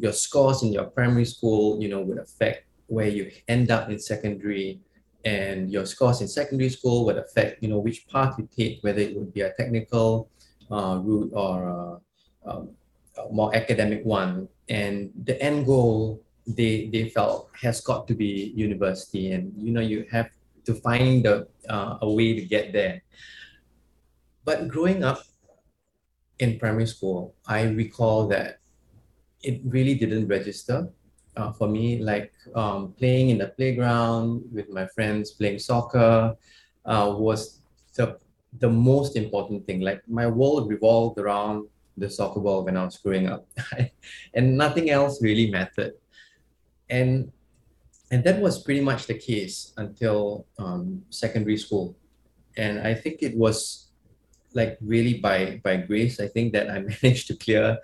Your 0.00 0.12
scores 0.12 0.62
in 0.62 0.72
your 0.72 0.84
primary 0.84 1.24
school, 1.24 1.80
you 1.80 1.88
know, 1.88 2.00
would 2.00 2.18
affect 2.18 2.64
where 2.88 3.08
you 3.08 3.30
end 3.48 3.70
up 3.70 3.88
in 3.90 3.98
secondary 3.98 4.80
and 5.24 5.70
your 5.70 5.84
scores 5.84 6.20
in 6.20 6.28
secondary 6.28 6.70
school 6.70 7.04
would 7.04 7.18
affect 7.18 7.60
you 7.60 7.68
know 7.68 7.78
which 7.78 8.06
path 8.06 8.38
you 8.38 8.48
take 8.56 8.78
whether 8.82 9.00
it 9.00 9.16
would 9.16 9.34
be 9.34 9.40
a 9.40 9.52
technical 9.54 10.30
uh, 10.70 11.00
route 11.02 11.32
or 11.34 11.66
a, 11.66 12.00
um, 12.48 12.70
more 13.30 13.54
academic 13.54 14.04
one, 14.04 14.48
and 14.68 15.10
the 15.24 15.40
end 15.42 15.66
goal 15.66 16.22
they 16.46 16.86
they 16.92 17.08
felt 17.08 17.50
has 17.60 17.80
got 17.80 18.06
to 18.08 18.14
be 18.14 18.52
university, 18.54 19.32
and 19.32 19.52
you 19.58 19.72
know 19.72 19.80
you 19.80 20.06
have 20.10 20.30
to 20.64 20.74
find 20.74 21.24
the, 21.24 21.46
uh, 21.68 21.98
a 22.02 22.10
way 22.10 22.34
to 22.34 22.42
get 22.42 22.72
there. 22.72 23.02
But 24.44 24.68
growing 24.68 25.02
up 25.02 25.22
in 26.38 26.58
primary 26.58 26.86
school, 26.86 27.34
I 27.46 27.62
recall 27.62 28.26
that 28.28 28.60
it 29.42 29.60
really 29.64 29.94
didn't 29.94 30.28
register 30.28 30.88
uh, 31.36 31.52
for 31.52 31.68
me. 31.68 31.98
Like 31.98 32.32
um, 32.54 32.92
playing 32.98 33.30
in 33.30 33.38
the 33.38 33.48
playground 33.48 34.44
with 34.52 34.68
my 34.70 34.86
friends, 34.86 35.32
playing 35.32 35.58
soccer 35.58 36.36
uh, 36.84 37.14
was 37.16 37.62
the 37.94 38.18
the 38.58 38.70
most 38.70 39.16
important 39.16 39.66
thing. 39.66 39.80
Like 39.80 40.02
my 40.08 40.26
world 40.26 40.68
revolved 40.68 41.18
around 41.18 41.68
the 41.96 42.10
soccer 42.10 42.40
ball 42.40 42.64
when 42.64 42.76
I 42.76 42.84
was 42.84 42.98
growing 42.98 43.26
up, 43.26 43.46
and 44.34 44.56
nothing 44.56 44.90
else 44.90 45.22
really 45.22 45.50
mattered. 45.50 45.94
And 46.88 47.32
and 48.10 48.22
that 48.22 48.40
was 48.40 48.62
pretty 48.62 48.80
much 48.80 49.06
the 49.06 49.18
case 49.18 49.72
until 49.76 50.46
um, 50.58 51.02
secondary 51.10 51.56
school, 51.56 51.96
and 52.56 52.78
I 52.78 52.94
think 52.94 53.22
it 53.22 53.36
was 53.36 53.88
like 54.54 54.78
really 54.80 55.18
by 55.18 55.60
by 55.64 55.76
grace. 55.76 56.20
I 56.20 56.28
think 56.28 56.52
that 56.52 56.70
I 56.70 56.78
managed 57.02 57.26
to 57.28 57.36
clear 57.36 57.78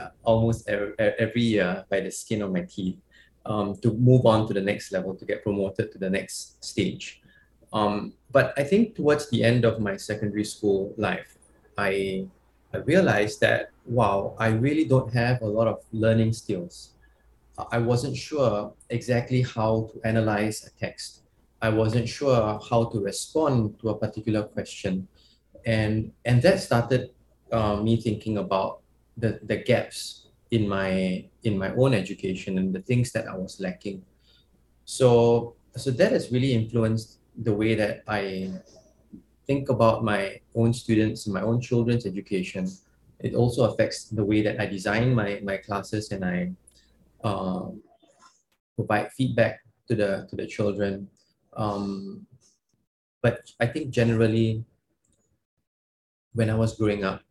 uh, 0.00 0.08
almost 0.22 0.68
every, 0.68 1.42
year 1.42 1.84
by 1.90 2.00
the 2.00 2.10
skin 2.10 2.42
of 2.42 2.52
my 2.52 2.62
teeth 2.62 2.96
um, 3.44 3.76
to 3.82 3.92
move 3.92 4.26
on 4.26 4.46
to 4.48 4.54
the 4.54 4.60
next 4.60 4.92
level 4.92 5.14
to 5.14 5.24
get 5.24 5.42
promoted 5.42 5.92
to 5.92 5.98
the 5.98 6.08
next 6.08 6.62
stage. 6.64 7.20
Um, 7.72 8.14
but 8.30 8.52
I 8.56 8.64
think 8.64 8.94
towards 8.94 9.28
the 9.30 9.42
end 9.42 9.64
of 9.64 9.80
my 9.80 9.96
secondary 9.96 10.44
school 10.44 10.94
life, 10.96 11.36
I, 11.76 12.26
I 12.72 12.78
realized 12.78 13.40
that, 13.40 13.70
wow, 13.86 14.34
I 14.38 14.48
really 14.48 14.84
don't 14.84 15.12
have 15.12 15.42
a 15.42 15.46
lot 15.46 15.66
of 15.66 15.82
learning 15.92 16.32
skills. 16.32 16.92
I 17.70 17.78
wasn't 17.78 18.16
sure 18.16 18.72
exactly 18.88 19.42
how 19.42 19.90
to 19.92 20.00
analyze 20.06 20.64
a 20.64 20.70
text. 20.78 21.22
I 21.60 21.68
wasn't 21.68 22.08
sure 22.08 22.58
how 22.68 22.84
to 22.86 23.00
respond 23.00 23.78
to 23.80 23.90
a 23.90 23.98
particular 23.98 24.44
question. 24.44 25.06
And, 25.66 26.12
and 26.24 26.42
that 26.42 26.60
started 26.60 27.10
uh, 27.52 27.76
me 27.76 28.00
thinking 28.00 28.38
about 28.38 28.80
the, 29.16 29.38
the 29.42 29.56
gaps 29.56 30.28
in 30.50 30.68
my 30.68 31.24
in 31.44 31.58
my 31.58 31.74
own 31.74 31.94
education 31.94 32.58
and 32.58 32.74
the 32.74 32.82
things 32.82 33.10
that 33.12 33.26
I 33.26 33.36
was 33.36 33.60
lacking. 33.60 34.02
So 34.84 35.54
so 35.76 35.90
that 35.90 36.12
has 36.12 36.30
really 36.30 36.52
influenced 36.52 37.18
the 37.36 37.54
way 37.54 37.74
that 37.74 38.04
I 38.06 38.52
think 39.46 39.70
about 39.70 40.04
my 40.04 40.40
own 40.54 40.72
students 40.72 41.26
and 41.26 41.34
my 41.34 41.42
own 41.42 41.60
children's 41.60 42.06
education. 42.06 42.68
It 43.20 43.34
also 43.34 43.64
affects 43.70 44.04
the 44.04 44.24
way 44.24 44.42
that 44.42 44.60
I 44.60 44.66
design 44.66 45.14
my, 45.14 45.40
my 45.42 45.56
classes 45.56 46.10
and 46.12 46.24
I 46.24 46.52
um, 47.24 47.82
provide 48.76 49.12
feedback 49.12 49.60
to 49.88 49.94
the 49.94 50.26
to 50.30 50.36
the 50.36 50.46
children. 50.46 51.08
Um, 51.56 52.26
but 53.22 53.40
I 53.60 53.66
think 53.66 53.90
generally, 53.90 54.64
when 56.32 56.50
I 56.50 56.54
was 56.54 56.76
growing 56.76 57.04
up, 57.04 57.22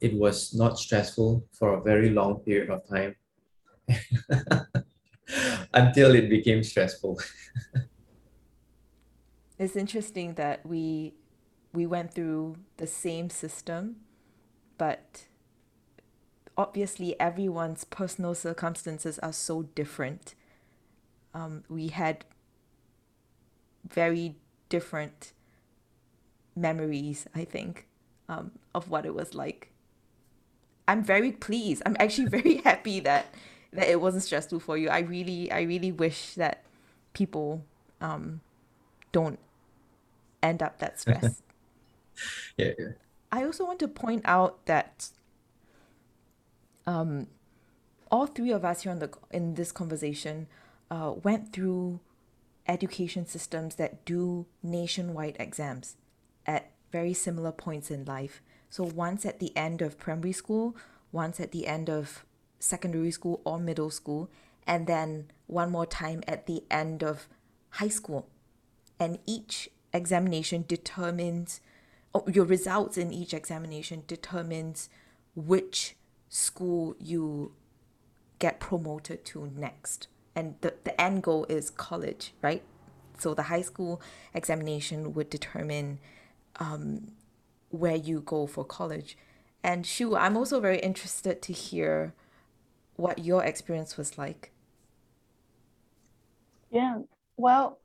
it 0.00 0.14
was 0.14 0.54
not 0.54 0.78
stressful 0.78 1.44
for 1.52 1.74
a 1.74 1.82
very 1.82 2.10
long 2.10 2.40
period 2.40 2.70
of 2.70 2.86
time 2.88 3.16
until 5.74 6.14
it 6.14 6.30
became 6.30 6.62
stressful. 6.62 7.20
it's 9.58 9.76
interesting 9.76 10.34
that 10.34 10.64
we 10.64 11.14
we 11.72 11.86
went 11.86 12.14
through 12.14 12.56
the 12.78 12.86
same 12.86 13.28
system, 13.28 13.96
but 14.78 15.25
obviously 16.56 17.18
everyone's 17.20 17.84
personal 17.84 18.34
circumstances 18.34 19.18
are 19.20 19.32
so 19.32 19.62
different. 19.62 20.34
Um, 21.34 21.64
we 21.68 21.88
had 21.88 22.24
very 23.88 24.36
different 24.68 25.32
memories, 26.54 27.26
I 27.34 27.44
think, 27.44 27.86
um, 28.28 28.52
of 28.74 28.88
what 28.90 29.04
it 29.04 29.14
was 29.14 29.34
like. 29.34 29.70
I'm 30.88 31.02
very 31.02 31.32
pleased. 31.32 31.82
I'm 31.84 31.96
actually 31.98 32.28
very 32.28 32.56
happy 32.64 33.00
that 33.00 33.26
that 33.72 33.88
it 33.88 34.00
wasn't 34.00 34.22
stressful 34.22 34.60
for 34.60 34.78
you. 34.78 34.88
I 34.88 35.00
really, 35.00 35.50
I 35.52 35.62
really 35.62 35.92
wish 35.92 36.34
that 36.34 36.62
people 37.12 37.62
um, 38.00 38.40
don't 39.12 39.38
end 40.42 40.62
up 40.62 40.78
that 40.78 40.98
stressed. 40.98 41.42
yeah, 42.56 42.72
yeah. 42.78 42.88
I 43.30 43.44
also 43.44 43.66
want 43.66 43.80
to 43.80 43.88
point 43.88 44.22
out 44.24 44.64
that 44.66 45.10
um, 46.86 47.26
all 48.10 48.26
three 48.26 48.52
of 48.52 48.64
us 48.64 48.82
here 48.82 48.92
on 48.92 48.98
the 48.98 49.10
in 49.30 49.54
this 49.54 49.72
conversation 49.72 50.46
uh, 50.90 51.12
went 51.22 51.52
through 51.52 52.00
education 52.68 53.26
systems 53.26 53.76
that 53.76 54.04
do 54.04 54.46
nationwide 54.62 55.36
exams 55.38 55.96
at 56.46 56.70
very 56.92 57.14
similar 57.14 57.52
points 57.52 57.90
in 57.90 58.04
life. 58.04 58.42
So 58.70 58.84
once 58.84 59.24
at 59.24 59.38
the 59.38 59.56
end 59.56 59.82
of 59.82 59.98
primary 59.98 60.32
school, 60.32 60.76
once 61.12 61.40
at 61.40 61.52
the 61.52 61.66
end 61.66 61.88
of 61.88 62.24
secondary 62.58 63.10
school 63.10 63.40
or 63.44 63.58
middle 63.58 63.90
school, 63.90 64.30
and 64.66 64.86
then 64.86 65.30
one 65.46 65.70
more 65.70 65.86
time 65.86 66.22
at 66.26 66.46
the 66.46 66.64
end 66.70 67.02
of 67.02 67.28
high 67.70 67.88
school. 67.88 68.28
And 68.98 69.18
each 69.26 69.68
examination 69.92 70.64
determines, 70.66 71.60
oh, 72.14 72.24
your 72.32 72.44
results 72.44 72.96
in 72.96 73.12
each 73.12 73.34
examination 73.34 74.02
determines 74.06 74.88
which 75.34 75.94
school 76.28 76.96
you 76.98 77.52
get 78.38 78.60
promoted 78.60 79.24
to 79.26 79.50
next. 79.56 80.08
And 80.34 80.56
the, 80.60 80.74
the 80.84 81.00
end 81.00 81.22
goal 81.22 81.46
is 81.48 81.70
college, 81.70 82.32
right? 82.42 82.62
So 83.18 83.34
the 83.34 83.44
high 83.44 83.62
school 83.62 84.00
examination 84.34 85.14
would 85.14 85.30
determine 85.30 85.98
um, 86.60 87.12
where 87.70 87.96
you 87.96 88.20
go 88.20 88.46
for 88.46 88.64
college. 88.64 89.16
And 89.62 89.86
Shu, 89.86 90.14
I'm 90.14 90.36
also 90.36 90.60
very 90.60 90.78
interested 90.78 91.42
to 91.42 91.52
hear 91.52 92.12
what 92.96 93.18
your 93.18 93.42
experience 93.44 93.96
was 93.96 94.18
like. 94.18 94.52
Yeah, 96.70 96.98
well, 97.36 97.78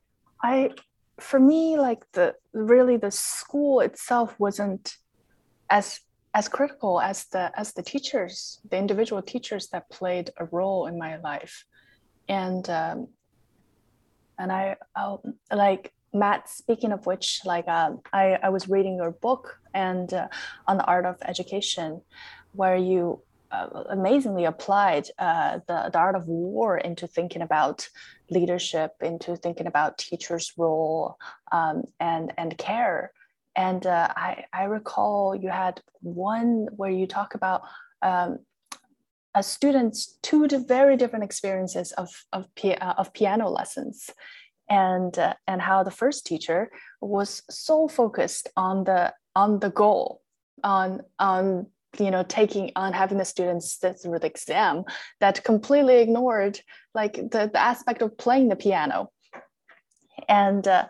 I 0.43 0.71
for 1.19 1.39
me 1.39 1.77
like 1.77 2.04
the 2.13 2.36
really 2.54 2.97
the 2.97 3.12
school 3.12 3.80
itself 3.80 4.39
wasn't 4.39 4.97
as 5.69 6.01
as 6.34 6.48
critical 6.48 7.02
as 7.02 7.26
the 7.26 7.52
as 7.60 7.74
the 7.74 7.84
teachers 7.84 8.60
the 8.70 8.78
individual 8.78 9.22
teachers 9.22 9.67
that 9.67 9.89
played 9.89 10.30
a 10.38 10.46
role 10.46 10.88
in 10.88 10.98
my 10.98 11.17
life. 11.17 11.65
And 12.28 12.70
um, 12.70 13.08
and 14.41 14.52
i 14.52 14.76
I'll, 14.96 15.24
like 15.54 15.94
matt 16.13 16.50
speaking 16.50 16.91
of 16.91 17.06
which 17.06 17.41
like 17.46 17.67
uh, 17.67 17.91
i 18.12 18.38
i 18.44 18.50
was 18.50 18.67
reading 18.67 18.98
your 18.98 19.12
book 19.12 19.60
and 19.74 20.13
uh, 20.13 20.28
on 20.67 20.78
the 20.78 20.86
art 20.86 21.06
of 21.06 21.15
education 21.26 22.02
where 22.54 22.76
you 22.76 23.22
uh, 23.52 23.84
amazingly 23.89 24.46
applied 24.46 25.08
uh, 25.20 25.60
the, 25.67 25.89
the 25.91 26.00
art 26.00 26.15
of 26.15 26.28
war 26.28 26.78
into 26.78 27.06
thinking 27.08 27.41
about 27.41 27.88
leadership 28.30 28.91
into 29.02 29.36
thinking 29.36 29.67
about 29.67 29.98
teachers 29.98 30.54
role 30.58 31.17
um, 31.52 31.84
and 32.00 32.34
and 32.38 32.58
care 32.58 33.12
and 33.55 33.85
uh, 33.85 34.07
I, 34.15 34.45
I 34.53 34.63
recall 34.63 35.35
you 35.35 35.49
had 35.49 35.81
one 36.01 36.67
where 36.75 36.89
you 36.89 37.07
talk 37.07 37.35
about 37.35 37.61
um, 38.01 38.39
a 39.35 39.43
student's 39.43 40.17
two 40.21 40.47
very 40.67 40.97
different 40.97 41.23
experiences 41.23 41.91
of, 41.93 42.09
of, 42.33 42.45
uh, 42.63 42.93
of 42.97 43.13
piano 43.13 43.49
lessons 43.49 44.09
and, 44.69 45.17
uh, 45.17 45.33
and 45.47 45.61
how 45.61 45.83
the 45.83 45.91
first 45.91 46.25
teacher 46.25 46.71
was 47.01 47.43
so 47.49 47.87
focused 47.87 48.49
on 48.55 48.83
the, 48.85 49.13
on 49.35 49.59
the 49.59 49.69
goal, 49.69 50.21
on, 50.63 51.01
on 51.19 51.67
you 51.99 52.09
know 52.09 52.23
taking 52.23 52.71
on 52.77 52.93
having 52.93 53.17
the 53.17 53.25
students 53.25 53.73
sit 53.73 53.99
through 54.01 54.17
the 54.17 54.27
exam 54.27 54.85
that 55.19 55.43
completely 55.43 55.97
ignored 55.99 56.57
like 56.95 57.15
the, 57.15 57.49
the 57.51 57.59
aspect 57.59 58.01
of 58.01 58.17
playing 58.17 58.47
the 58.47 58.55
piano. 58.55 59.11
And 60.29 60.65
uh, 60.67 60.87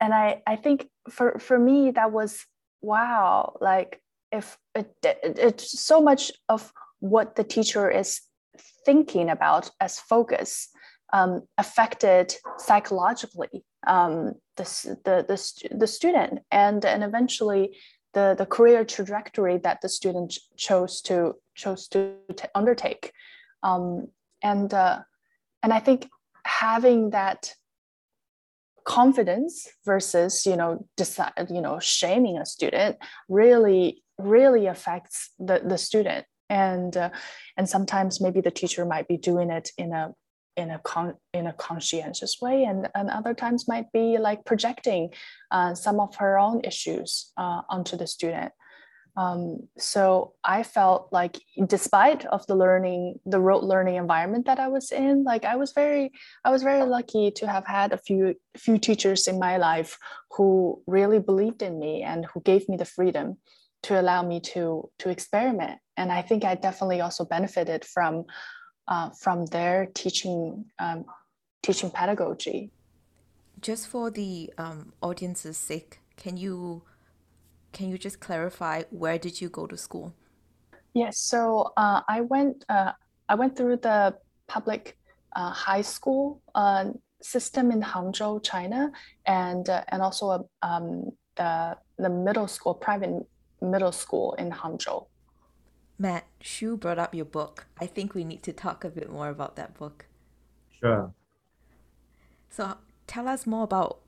and 0.00 0.14
I 0.14 0.42
I 0.46 0.56
think 0.56 0.88
for 1.10 1.38
for 1.38 1.58
me 1.58 1.90
that 1.92 2.12
was 2.12 2.44
wow 2.80 3.56
like 3.60 4.00
if 4.30 4.58
it, 4.74 4.92
it, 5.02 5.38
it's 5.38 5.80
so 5.80 6.00
much 6.00 6.30
of 6.48 6.72
what 7.00 7.36
the 7.36 7.44
teacher 7.44 7.90
is 7.90 8.20
thinking 8.84 9.30
about 9.30 9.70
as 9.80 9.98
focus 9.98 10.68
um, 11.12 11.42
affected 11.56 12.34
psychologically 12.58 13.64
um, 13.86 14.34
the, 14.56 14.64
the, 15.04 15.24
the, 15.26 15.76
the 15.76 15.86
student 15.86 16.40
and, 16.50 16.84
and 16.84 17.02
eventually 17.02 17.76
the, 18.14 18.34
the 18.36 18.46
career 18.46 18.84
trajectory 18.84 19.58
that 19.58 19.80
the 19.80 19.88
student 19.88 20.36
chose 20.56 21.00
to 21.02 21.34
chose 21.54 21.88
to 21.88 22.14
undertake. 22.54 23.12
Um, 23.62 24.08
and 24.42 24.72
uh, 24.72 25.00
and 25.62 25.72
I 25.72 25.80
think 25.80 26.08
having 26.44 27.10
that 27.10 27.52
confidence 28.88 29.68
versus 29.84 30.46
you 30.46 30.56
know 30.56 30.86
decide 30.96 31.32
you 31.50 31.60
know 31.60 31.78
shaming 31.78 32.38
a 32.38 32.46
student 32.46 32.96
really 33.28 34.02
really 34.18 34.66
affects 34.66 35.30
the, 35.38 35.60
the 35.64 35.78
student. 35.78 36.26
And 36.50 36.96
uh, 36.96 37.10
and 37.58 37.68
sometimes 37.68 38.20
maybe 38.20 38.40
the 38.40 38.50
teacher 38.50 38.86
might 38.86 39.06
be 39.06 39.18
doing 39.18 39.50
it 39.50 39.70
in 39.76 39.92
a 39.92 40.14
in 40.56 40.70
a 40.70 40.78
con 40.78 41.14
in 41.34 41.46
a 41.46 41.52
conscientious 41.52 42.38
way 42.40 42.64
and, 42.64 42.88
and 42.94 43.10
other 43.10 43.34
times 43.34 43.68
might 43.68 43.92
be 43.92 44.16
like 44.18 44.46
projecting 44.46 45.10
uh, 45.50 45.74
some 45.74 46.00
of 46.00 46.16
her 46.16 46.38
own 46.38 46.62
issues 46.64 47.32
uh, 47.36 47.60
onto 47.68 47.96
the 47.96 48.06
student 48.06 48.52
um, 49.18 49.68
so 49.76 50.34
I 50.44 50.62
felt 50.62 51.08
like, 51.10 51.38
despite 51.66 52.24
of 52.26 52.46
the 52.46 52.54
learning, 52.54 53.18
the 53.26 53.40
rote 53.40 53.64
learning 53.64 53.96
environment 53.96 54.46
that 54.46 54.60
I 54.60 54.68
was 54.68 54.92
in, 54.92 55.24
like 55.24 55.44
I 55.44 55.56
was 55.56 55.72
very, 55.72 56.12
I 56.44 56.52
was 56.52 56.62
very 56.62 56.84
lucky 56.84 57.32
to 57.32 57.48
have 57.48 57.66
had 57.66 57.92
a 57.92 57.98
few 57.98 58.36
few 58.56 58.78
teachers 58.78 59.26
in 59.26 59.40
my 59.40 59.56
life 59.56 59.98
who 60.30 60.80
really 60.86 61.18
believed 61.18 61.62
in 61.62 61.80
me 61.80 62.04
and 62.04 62.26
who 62.26 62.40
gave 62.42 62.68
me 62.68 62.76
the 62.76 62.84
freedom 62.84 63.38
to 63.82 64.00
allow 64.00 64.22
me 64.22 64.38
to 64.52 64.88
to 65.00 65.08
experiment. 65.08 65.80
And 65.96 66.12
I 66.12 66.22
think 66.22 66.44
I 66.44 66.54
definitely 66.54 67.00
also 67.00 67.24
benefited 67.24 67.84
from 67.84 68.24
uh, 68.86 69.10
from 69.10 69.46
their 69.46 69.86
teaching 69.86 70.66
um, 70.78 71.06
teaching 71.64 71.90
pedagogy. 71.90 72.70
Just 73.60 73.88
for 73.88 74.12
the 74.12 74.52
um, 74.58 74.92
audience's 75.02 75.56
sake, 75.56 75.98
can 76.16 76.36
you 76.36 76.84
can 77.72 77.88
you 77.88 77.98
just 77.98 78.20
clarify 78.20 78.82
where 78.90 79.18
did 79.18 79.40
you 79.40 79.48
go 79.48 79.66
to 79.66 79.76
school? 79.76 80.14
Yes, 80.94 81.18
so 81.18 81.72
uh, 81.76 82.00
I 82.08 82.22
went 82.22 82.64
uh, 82.68 82.92
I 83.28 83.34
went 83.34 83.56
through 83.56 83.78
the 83.78 84.16
public 84.46 84.96
uh, 85.36 85.50
high 85.50 85.82
school 85.82 86.42
uh, 86.54 86.90
system 87.22 87.70
in 87.70 87.82
Hangzhou, 87.82 88.42
China, 88.42 88.90
and 89.26 89.68
uh, 89.68 89.84
and 89.88 90.02
also 90.02 90.48
um, 90.62 91.10
the 91.36 91.76
the 91.98 92.08
middle 92.08 92.48
school 92.48 92.74
private 92.74 93.26
middle 93.60 93.92
school 93.92 94.34
in 94.34 94.50
Hangzhou. 94.50 95.06
Matt, 95.98 96.26
Shu 96.40 96.76
brought 96.76 96.98
up 96.98 97.14
your 97.14 97.24
book. 97.24 97.66
I 97.80 97.86
think 97.86 98.14
we 98.14 98.24
need 98.24 98.42
to 98.44 98.52
talk 98.52 98.84
a 98.84 98.88
bit 98.88 99.10
more 99.10 99.28
about 99.28 99.56
that 99.56 99.76
book. 99.76 100.06
Sure. 100.80 101.12
So 102.50 102.78
tell 103.06 103.26
us 103.26 103.46
more 103.46 103.64
about 103.64 104.00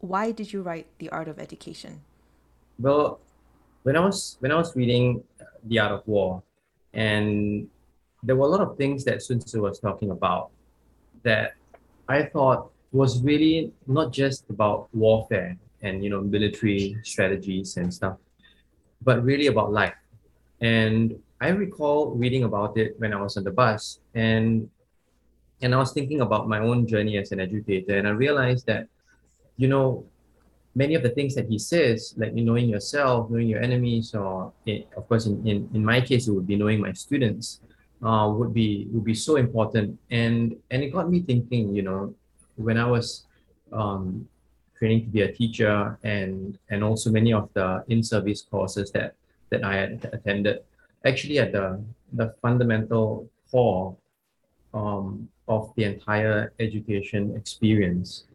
why 0.00 0.32
did 0.32 0.52
you 0.52 0.62
write 0.62 0.86
The 0.98 1.10
Art 1.10 1.28
of 1.28 1.38
Education? 1.38 2.02
Well, 2.78 3.20
when 3.82 3.96
I 3.96 4.00
was 4.00 4.36
when 4.40 4.52
I 4.52 4.54
was 4.54 4.76
reading 4.76 5.24
The 5.64 5.80
Art 5.80 5.92
of 5.92 6.06
War, 6.06 6.42
and 6.94 7.68
there 8.22 8.36
were 8.36 8.46
a 8.46 8.50
lot 8.50 8.60
of 8.60 8.76
things 8.76 9.04
that 9.04 9.22
Sun 9.22 9.40
Tzu 9.40 9.62
was 9.62 9.80
talking 9.80 10.10
about 10.10 10.50
that 11.24 11.54
I 12.08 12.22
thought 12.22 12.70
was 12.92 13.20
really 13.22 13.72
not 13.86 14.12
just 14.12 14.48
about 14.48 14.88
warfare 14.94 15.56
and 15.82 16.04
you 16.04 16.10
know 16.10 16.20
military 16.20 16.96
strategies 17.02 17.76
and 17.76 17.92
stuff, 17.92 18.16
but 19.02 19.24
really 19.24 19.48
about 19.48 19.72
life. 19.72 19.98
And 20.60 21.18
I 21.40 21.48
recall 21.48 22.12
reading 22.14 22.44
about 22.44 22.78
it 22.78 22.94
when 22.98 23.12
I 23.12 23.20
was 23.20 23.36
on 23.36 23.42
the 23.42 23.50
bus 23.50 23.98
and 24.14 24.70
and 25.62 25.74
I 25.74 25.78
was 25.78 25.92
thinking 25.92 26.20
about 26.20 26.48
my 26.48 26.60
own 26.60 26.86
journey 26.86 27.18
as 27.18 27.32
an 27.32 27.40
educator 27.40 27.98
and 27.98 28.06
I 28.06 28.10
realized 28.10 28.66
that 28.66 28.86
you 29.56 29.66
know 29.66 30.06
many 30.78 30.94
of 30.94 31.02
the 31.02 31.10
things 31.10 31.34
that 31.34 31.50
he 31.50 31.58
says, 31.58 32.14
like 32.16 32.32
knowing 32.32 32.68
yourself, 32.70 33.28
knowing 33.30 33.48
your 33.48 33.60
enemies, 33.60 34.14
or 34.14 34.52
it, 34.64 34.86
of 34.96 35.08
course, 35.08 35.26
in, 35.26 35.34
in, 35.44 35.68
in 35.74 35.84
my 35.84 36.00
case, 36.00 36.28
it 36.28 36.32
would 36.32 36.46
be 36.46 36.54
knowing 36.54 36.78
my 36.80 36.92
students, 36.92 37.60
uh, 38.06 38.30
would 38.32 38.54
be 38.54 38.86
would 38.92 39.04
be 39.04 39.14
so 39.14 39.36
important. 39.36 39.98
And 40.10 40.54
and 40.70 40.78
it 40.84 40.94
got 40.94 41.10
me 41.10 41.18
thinking, 41.20 41.74
you 41.74 41.82
know, 41.82 42.14
when 42.54 42.78
I 42.78 42.86
was 42.86 43.26
um, 43.72 44.28
training 44.78 45.02
to 45.06 45.10
be 45.10 45.22
a 45.22 45.32
teacher, 45.32 45.98
and 46.04 46.56
and 46.70 46.84
also 46.86 47.10
many 47.10 47.32
of 47.34 47.50
the 47.58 47.82
in-service 47.88 48.46
courses 48.46 48.92
that 48.92 49.18
that 49.50 49.64
I 49.64 49.74
had 49.82 50.08
attended, 50.12 50.62
actually 51.04 51.42
at 51.42 51.50
the 51.50 51.82
the 52.14 52.34
fundamental 52.40 53.28
core 53.50 53.96
um, 54.72 55.28
of 55.48 55.74
the 55.74 55.84
entire 55.84 56.52
education 56.60 57.34
experience 57.34 58.27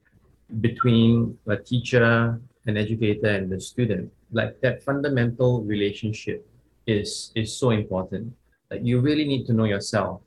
between 0.62 1.38
a 1.48 1.58
teacher, 1.58 2.40
an 2.66 2.78
educator, 2.78 3.28
and 3.28 3.52
the 3.52 3.60
student. 3.60 4.12
Like 4.32 4.60
that 4.62 4.84
fundamental 4.84 5.64
relationship 5.64 6.48
is 6.88 7.32
is 7.36 7.56
so 7.56 7.72
important. 7.72 8.34
Like 8.72 8.82
you 8.84 9.00
really 9.00 9.26
need 9.26 9.46
to 9.48 9.54
know 9.54 9.66
yourself, 9.66 10.22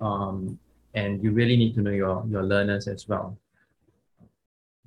um, 0.00 0.58
and 0.94 1.22
you 1.22 1.32
really 1.32 1.56
need 1.56 1.74
to 1.74 1.80
know 1.80 1.90
your 1.90 2.24
your 2.28 2.42
learners 2.42 2.88
as 2.88 3.08
well 3.08 3.38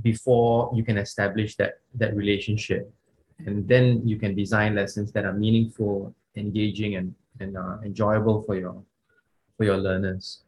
before 0.02 0.72
you 0.74 0.84
can 0.84 0.98
establish 0.98 1.56
that 1.56 1.80
that 1.96 2.16
relationship, 2.16 2.92
and 3.46 3.68
then 3.68 4.02
you 4.08 4.18
can 4.18 4.36
design 4.36 4.76
lessons 4.76 5.12
that 5.12 5.26
are 5.26 5.34
meaningful, 5.34 6.14
engaging, 6.36 6.96
and 6.96 7.16
and 7.40 7.58
uh, 7.58 7.78
enjoyable 7.84 8.42
for 8.44 8.56
your 8.56 8.84
for 9.58 9.66
your 9.66 9.78
learners. 9.78 10.44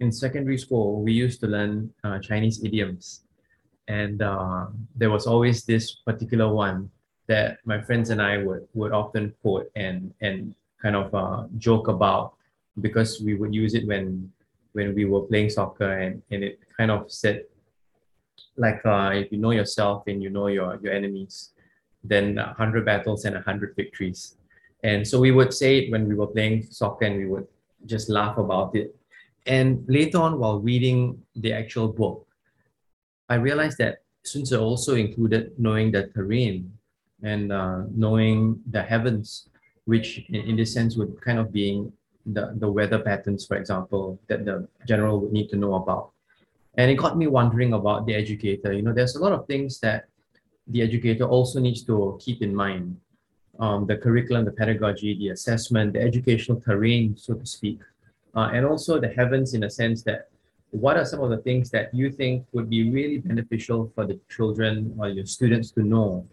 In 0.00 0.10
secondary 0.10 0.58
school, 0.58 1.02
we 1.02 1.12
used 1.12 1.40
to 1.40 1.46
learn 1.46 1.90
uh, 2.02 2.18
Chinese 2.18 2.64
idioms 2.64 3.24
and 3.88 4.22
uh, 4.22 4.66
there 4.96 5.10
was 5.10 5.26
always 5.26 5.64
this 5.64 5.96
particular 6.06 6.52
one 6.52 6.90
that 7.26 7.58
my 7.64 7.80
friends 7.80 8.10
and 8.10 8.20
I 8.20 8.38
would 8.38 8.66
would 8.74 8.92
often 8.92 9.34
quote 9.42 9.70
and 9.76 10.12
and 10.20 10.54
kind 10.82 10.96
of 10.96 11.14
uh, 11.14 11.44
joke 11.58 11.88
about 11.88 12.34
because 12.80 13.20
we 13.20 13.34
would 13.34 13.54
use 13.54 13.74
it 13.74 13.86
when 13.86 14.30
when 14.72 14.94
we 14.94 15.04
were 15.04 15.22
playing 15.22 15.50
soccer 15.50 15.98
and, 15.98 16.22
and 16.30 16.42
it 16.42 16.58
kind 16.76 16.90
of 16.90 17.10
said 17.10 17.44
like 18.56 18.84
uh, 18.84 19.10
if 19.14 19.30
you 19.32 19.38
know 19.38 19.52
yourself 19.52 20.04
and 20.06 20.22
you 20.22 20.30
know 20.30 20.48
your 20.48 20.78
your 20.82 20.92
enemies 20.92 21.54
then 22.04 22.36
100 22.36 22.84
battles 22.84 23.24
and 23.24 23.34
100 23.34 23.74
victories. 23.74 24.36
And 24.82 25.06
so 25.06 25.18
we 25.18 25.30
would 25.30 25.52
say 25.54 25.78
it 25.78 25.90
when 25.90 26.06
we 26.06 26.14
were 26.14 26.26
playing 26.26 26.62
soccer 26.64 27.06
and 27.06 27.16
we 27.16 27.26
would 27.26 27.46
just 27.86 28.10
laugh 28.10 28.36
about 28.36 28.76
it. 28.76 28.94
And 29.46 29.84
later 29.88 30.18
on 30.18 30.38
while 30.38 30.60
reading 30.60 31.22
the 31.34 31.52
actual 31.52 31.88
book 31.88 32.26
I 33.28 33.36
realized 33.36 33.78
that 33.78 34.02
Sun 34.24 34.44
Tzu 34.44 34.60
also 34.60 34.94
included 34.94 35.52
knowing 35.58 35.92
the 35.92 36.08
terrain 36.08 36.72
and 37.22 37.52
uh, 37.52 37.82
knowing 37.90 38.60
the 38.70 38.82
heavens, 38.82 39.48
which 39.84 40.24
in, 40.28 40.42
in 40.50 40.56
this 40.56 40.72
sense 40.72 40.96
would 40.96 41.20
kind 41.20 41.38
of 41.38 41.52
being 41.52 41.92
the, 42.26 42.54
the 42.56 42.70
weather 42.70 42.98
patterns, 42.98 43.46
for 43.46 43.56
example, 43.56 44.18
that 44.28 44.44
the 44.44 44.66
general 44.86 45.20
would 45.20 45.32
need 45.32 45.48
to 45.50 45.56
know 45.56 45.74
about. 45.74 46.10
And 46.76 46.90
it 46.90 46.94
got 46.94 47.16
me 47.16 47.26
wondering 47.26 47.72
about 47.72 48.06
the 48.06 48.14
educator. 48.14 48.72
You 48.72 48.82
know, 48.82 48.92
there's 48.92 49.16
a 49.16 49.20
lot 49.20 49.32
of 49.32 49.46
things 49.46 49.78
that 49.80 50.06
the 50.66 50.82
educator 50.82 51.24
also 51.24 51.60
needs 51.60 51.84
to 51.84 52.18
keep 52.20 52.42
in 52.42 52.54
mind. 52.54 52.96
Um, 53.60 53.86
the 53.86 53.96
curriculum, 53.96 54.44
the 54.44 54.50
pedagogy, 54.50 55.16
the 55.16 55.28
assessment, 55.28 55.92
the 55.92 56.00
educational 56.00 56.60
terrain, 56.60 57.16
so 57.16 57.34
to 57.34 57.46
speak, 57.46 57.78
uh, 58.34 58.50
and 58.52 58.66
also 58.66 58.98
the 58.98 59.08
heavens 59.08 59.54
in 59.54 59.62
a 59.62 59.70
sense 59.70 60.02
that 60.02 60.28
what 60.74 60.96
are 60.96 61.04
some 61.04 61.20
of 61.20 61.30
the 61.30 61.38
things 61.38 61.70
that 61.70 61.94
you 61.94 62.10
think 62.10 62.44
would 62.52 62.68
be 62.68 62.90
really 62.90 63.18
beneficial 63.18 63.92
for 63.94 64.04
the 64.06 64.18
children 64.28 64.92
or 64.98 65.08
your 65.08 65.24
students 65.24 65.70
to 65.70 65.82
know 65.82 66.26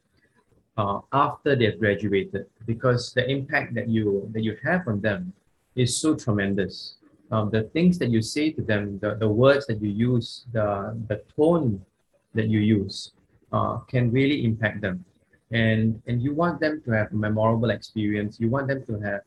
uh, 0.77 0.99
after 1.13 1.56
they've 1.56 1.80
graduated? 1.80 2.47
Because 2.65 3.13
the 3.13 3.30
impact 3.30 3.75
that 3.75 3.88
you 3.88 4.27
that 4.34 4.41
you 4.41 4.58
have 4.63 4.88
on 4.88 4.99
them 4.99 5.32
is 5.75 5.95
so 5.95 6.15
tremendous. 6.15 6.95
Um, 7.32 7.51
the 7.51 7.63
things 7.69 7.99
that 7.99 8.10
you 8.10 8.21
say 8.21 8.49
to 8.51 8.62
them 8.63 8.97
the, 8.99 9.13
the 9.15 9.30
words 9.30 9.67
that 9.67 9.80
you 9.80 9.89
use 9.89 10.45
the 10.51 10.97
the 11.08 11.21
tone 11.38 11.86
that 12.34 12.47
you 12.47 12.60
use 12.60 13.13
uh, 13.54 13.77
can 13.86 14.12
really 14.12 14.43
impact 14.43 14.82
them. 14.82 15.06
And 15.51 16.01
and 16.08 16.19
you 16.19 16.34
want 16.34 16.60
them 16.60 16.82
to 16.86 16.91
have 16.91 17.12
a 17.12 17.15
memorable 17.15 17.69
experience. 17.69 18.39
You 18.39 18.49
want 18.49 18.67
them 18.67 18.84
to 18.88 18.99
have 19.06 19.21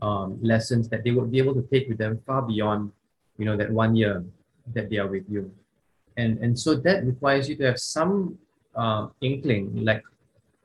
um, 0.00 0.38
lessons 0.40 0.88
that 0.88 1.04
they 1.04 1.10
would 1.10 1.30
be 1.30 1.36
able 1.36 1.54
to 1.54 1.62
take 1.70 1.86
with 1.86 1.98
them 1.98 2.18
far 2.26 2.40
beyond 2.40 2.92
you 3.36 3.44
know 3.44 3.56
that 3.56 3.70
one 3.70 3.94
year 3.94 4.24
that 4.72 4.90
they 4.90 4.98
are 4.98 5.06
with 5.06 5.24
you. 5.28 5.52
And, 6.16 6.38
and 6.38 6.58
so 6.58 6.74
that 6.74 7.04
requires 7.04 7.48
you 7.48 7.56
to 7.56 7.64
have 7.64 7.80
some 7.80 8.38
uh, 8.74 9.08
inkling, 9.20 9.84
like 9.84 10.02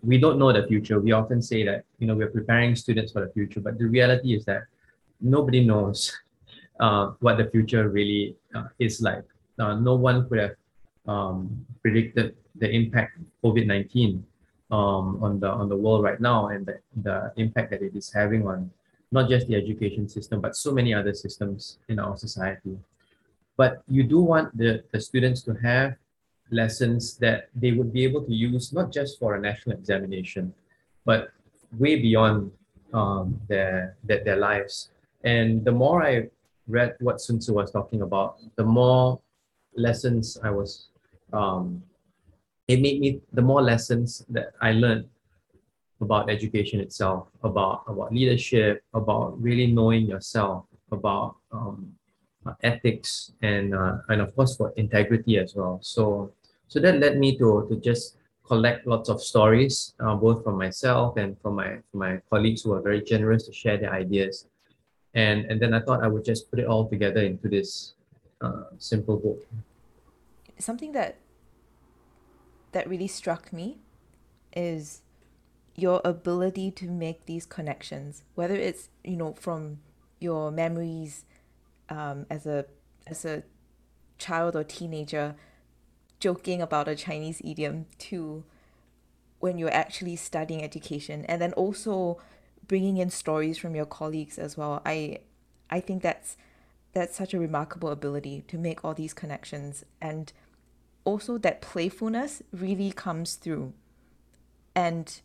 we 0.02 0.18
don't 0.18 0.40
know 0.40 0.54
the 0.54 0.68
future. 0.68 1.00
We 1.00 1.12
often 1.12 1.42
say 1.42 1.64
that, 1.66 1.84
you 2.00 2.08
know, 2.08 2.16
we're 2.16 2.30
preparing 2.30 2.76
students 2.76 3.12
for 3.12 3.26
the 3.26 3.32
future, 3.32 3.60
but 3.60 3.78
the 3.78 3.86
reality 3.86 4.36
is 4.36 4.46
that 4.46 4.64
nobody 5.20 5.66
knows 5.66 6.16
uh, 6.80 7.12
what 7.20 7.38
the 7.38 7.50
future 7.50 7.90
really 7.90 8.36
uh, 8.56 8.66
is 8.80 9.02
like. 9.02 9.26
Uh, 9.58 9.76
no 9.76 9.96
one 9.96 10.28
could 10.30 10.40
have 10.40 10.56
um, 11.08 11.66
predicted 11.82 12.36
the 12.56 12.70
impact 12.70 13.20
of 13.20 13.26
COVID-19 13.44 14.22
um, 14.72 15.22
on 15.24 15.40
the 15.40 15.50
on 15.50 15.68
the 15.68 15.76
world 15.76 16.04
right 16.04 16.22
now 16.22 16.50
and 16.50 16.66
the, 16.66 16.80
the 17.02 17.34
impact 17.38 17.72
that 17.72 17.82
it 17.82 17.96
is 17.96 18.12
having 18.14 18.48
on 18.48 18.70
not 19.12 19.28
just 19.28 19.48
the 19.48 19.56
education 19.56 20.08
system, 20.08 20.40
but 20.40 20.56
so 20.56 20.72
many 20.72 20.94
other 20.94 21.14
systems 21.14 21.80
in 21.88 22.00
our 22.00 22.16
society. 22.16 22.78
But 23.60 23.84
you 23.90 24.04
do 24.04 24.20
want 24.22 24.58
the, 24.58 24.84
the 24.94 25.02
students 25.02 25.42
to 25.44 25.54
have 25.56 25.96
lessons 26.50 27.18
that 27.18 27.50
they 27.54 27.74
would 27.74 27.92
be 27.92 28.06
able 28.06 28.24
to 28.24 28.34
use 28.34 28.72
not 28.72 28.88
just 28.90 29.20
for 29.20 29.36
a 29.36 29.42
national 29.42 29.76
examination, 29.76 30.54
but 31.04 31.34
way 31.78 32.00
beyond 32.00 32.52
um, 32.94 33.38
their, 33.50 33.98
their, 34.06 34.24
their 34.24 34.38
lives. 34.38 34.92
And 35.26 35.66
the 35.66 35.74
more 35.74 36.02
I 36.02 36.30
read 36.70 36.96
what 37.02 37.20
Sun 37.20 37.40
Tzu 37.40 37.52
was 37.52 37.70
talking 37.70 38.02
about, 38.02 38.38
the 38.56 38.64
more 38.64 39.20
lessons 39.76 40.38
I 40.42 40.52
was, 40.52 40.88
um, 41.34 41.84
it 42.70 42.80
made 42.80 43.02
me, 43.02 43.20
the 43.34 43.42
more 43.42 43.62
lessons 43.62 44.24
that 44.30 44.54
I 44.62 44.72
learned 44.72 45.06
about 46.00 46.30
education 46.30 46.80
itself, 46.80 47.28
about 47.44 47.84
about 47.88 48.14
leadership, 48.14 48.86
about 48.94 49.36
really 49.42 49.68
knowing 49.68 50.06
yourself, 50.06 50.64
about 50.94 51.36
um, 51.52 51.99
ethics, 52.64 53.32
and 53.42 53.76
uh, 53.76 53.98
and 54.10 54.22
of 54.22 54.36
course 54.36 54.56
for 54.56 54.74
integrity 54.78 55.38
as 55.38 55.56
well. 55.56 55.80
So 55.82 56.32
so 56.68 56.80
that 56.80 57.00
led 57.00 57.18
me 57.18 57.38
to 57.38 57.66
to 57.70 57.76
just 57.78 58.18
collect 58.46 58.88
lots 58.88 59.10
of 59.10 59.22
stories, 59.22 59.94
uh, 60.00 60.16
both 60.16 60.44
from 60.44 60.58
myself 60.58 61.18
and 61.18 61.40
from 61.42 61.56
my 61.56 61.78
from 61.92 62.00
my 62.00 62.22
colleagues 62.30 62.64
who 62.64 62.74
are 62.74 62.82
very 62.82 63.02
generous 63.02 63.46
to 63.48 63.54
share 63.54 63.78
their 63.78 63.94
ideas, 63.94 64.48
and 65.14 65.46
and 65.46 65.62
then 65.62 65.74
I 65.74 65.80
thought 65.82 66.04
I 66.04 66.08
would 66.08 66.26
just 66.26 66.50
put 66.50 66.60
it 66.60 66.66
all 66.66 66.90
together 66.90 67.22
into 67.22 67.48
this 67.48 67.94
uh, 68.42 68.74
simple 68.78 69.18
book. 69.18 69.46
Something 70.58 70.92
that 70.94 71.18
that 72.72 72.88
really 72.90 73.08
struck 73.08 73.52
me 73.54 73.80
is 74.56 75.02
your 75.76 76.02
ability 76.04 76.72
to 76.72 76.86
make 76.90 77.26
these 77.26 77.46
connections, 77.46 78.24
whether 78.36 78.56
it's 78.56 78.90
you 79.04 79.16
know 79.16 79.34
from 79.34 79.80
your 80.20 80.52
memories 80.52 81.24
um, 81.90 82.26
as 82.30 82.46
a 82.46 82.66
as 83.08 83.26
a 83.26 83.44
child 84.18 84.56
or 84.56 84.64
teenager, 84.64 85.36
joking 86.20 86.62
about 86.62 86.88
a 86.88 86.96
Chinese 86.96 87.42
idiom 87.44 87.86
to 87.98 88.44
when 89.40 89.58
you're 89.58 89.74
actually 89.74 90.16
studying 90.16 90.64
education, 90.64 91.26
and 91.26 91.42
then 91.42 91.54
also 91.54 92.20
bringing 92.68 92.98
in 92.98 93.10
stories 93.10 93.58
from 93.58 93.76
your 93.76 93.86
colleagues 93.86 94.38
as 94.38 94.58
well. 94.58 94.82
I 94.86 95.20
I 95.70 95.80
think 95.80 96.04
that's 96.04 96.38
that's 96.94 97.16
such 97.16 97.34
a 97.34 97.40
remarkable 97.40 97.90
ability 97.90 98.44
to 98.48 98.58
make 98.58 98.84
all 98.84 98.94
these 98.94 99.14
connections 99.14 99.86
and 100.02 100.34
also 101.06 101.38
that 101.38 101.62
playfulness 101.62 102.42
really 102.52 102.92
comes 102.92 103.36
through 103.36 103.74
and 104.76 105.22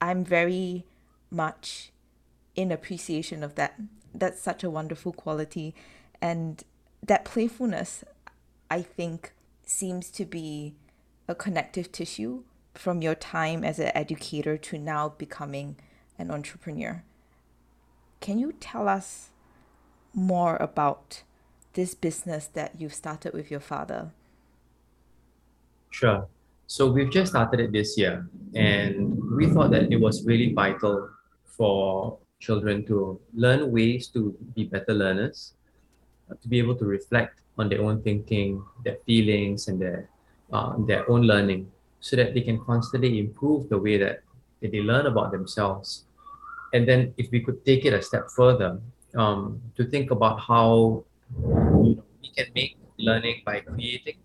I'm 0.00 0.24
very 0.24 0.86
much 1.30 1.92
in 2.56 2.72
appreciation 2.72 3.44
of 3.44 3.54
that. 3.56 3.78
That's 4.14 4.40
such 4.40 4.64
a 4.64 4.70
wonderful 4.70 5.12
quality. 5.12 5.74
And 6.20 6.62
that 7.02 7.24
playfulness, 7.24 8.04
I 8.70 8.82
think, 8.82 9.32
seems 9.64 10.10
to 10.10 10.24
be 10.24 10.74
a 11.28 11.34
connective 11.34 11.92
tissue 11.92 12.42
from 12.74 13.02
your 13.02 13.14
time 13.14 13.64
as 13.64 13.78
an 13.78 13.92
educator 13.94 14.56
to 14.56 14.78
now 14.78 15.10
becoming 15.10 15.76
an 16.18 16.30
entrepreneur. 16.30 17.02
Can 18.20 18.38
you 18.38 18.52
tell 18.52 18.88
us 18.88 19.30
more 20.12 20.56
about 20.56 21.22
this 21.74 21.94
business 21.94 22.46
that 22.46 22.80
you've 22.80 22.94
started 22.94 23.32
with 23.32 23.50
your 23.50 23.60
father? 23.60 24.10
Sure. 25.90 26.26
So 26.66 26.90
we've 26.90 27.10
just 27.10 27.32
started 27.32 27.60
it 27.60 27.72
this 27.72 27.98
year, 27.98 28.28
and 28.54 29.18
we 29.36 29.46
thought 29.46 29.70
that 29.72 29.90
it 29.90 30.00
was 30.00 30.24
really 30.24 30.52
vital 30.52 31.10
for 31.44 32.18
children 32.40 32.84
to 32.86 33.20
learn 33.34 33.70
ways 33.70 34.08
to 34.08 34.36
be 34.56 34.64
better 34.64 34.94
learners, 34.94 35.52
uh, 36.30 36.34
to 36.40 36.48
be 36.48 36.58
able 36.58 36.74
to 36.74 36.84
reflect 36.84 37.40
on 37.58 37.68
their 37.68 37.82
own 37.82 38.02
thinking, 38.02 38.64
their 38.84 38.96
feelings, 39.06 39.68
and 39.68 39.80
their 39.80 40.08
uh, 40.52 40.74
their 40.88 41.08
own 41.08 41.22
learning, 41.22 41.70
so 42.00 42.16
that 42.16 42.34
they 42.34 42.40
can 42.40 42.58
constantly 42.64 43.20
improve 43.20 43.68
the 43.68 43.78
way 43.78 43.96
that, 43.98 44.22
that 44.60 44.72
they 44.72 44.80
learn 44.80 45.06
about 45.06 45.30
themselves. 45.30 46.06
And 46.72 46.88
then, 46.88 47.14
if 47.18 47.30
we 47.30 47.40
could 47.40 47.64
take 47.64 47.84
it 47.84 47.92
a 47.92 48.02
step 48.02 48.30
further, 48.34 48.80
um, 49.14 49.60
to 49.76 49.84
think 49.84 50.10
about 50.10 50.40
how 50.40 51.04
you 51.38 51.94
know, 51.94 52.04
we 52.22 52.30
can 52.36 52.46
make 52.54 52.76
learning 52.98 53.42
by 53.44 53.60
creating 53.60 54.16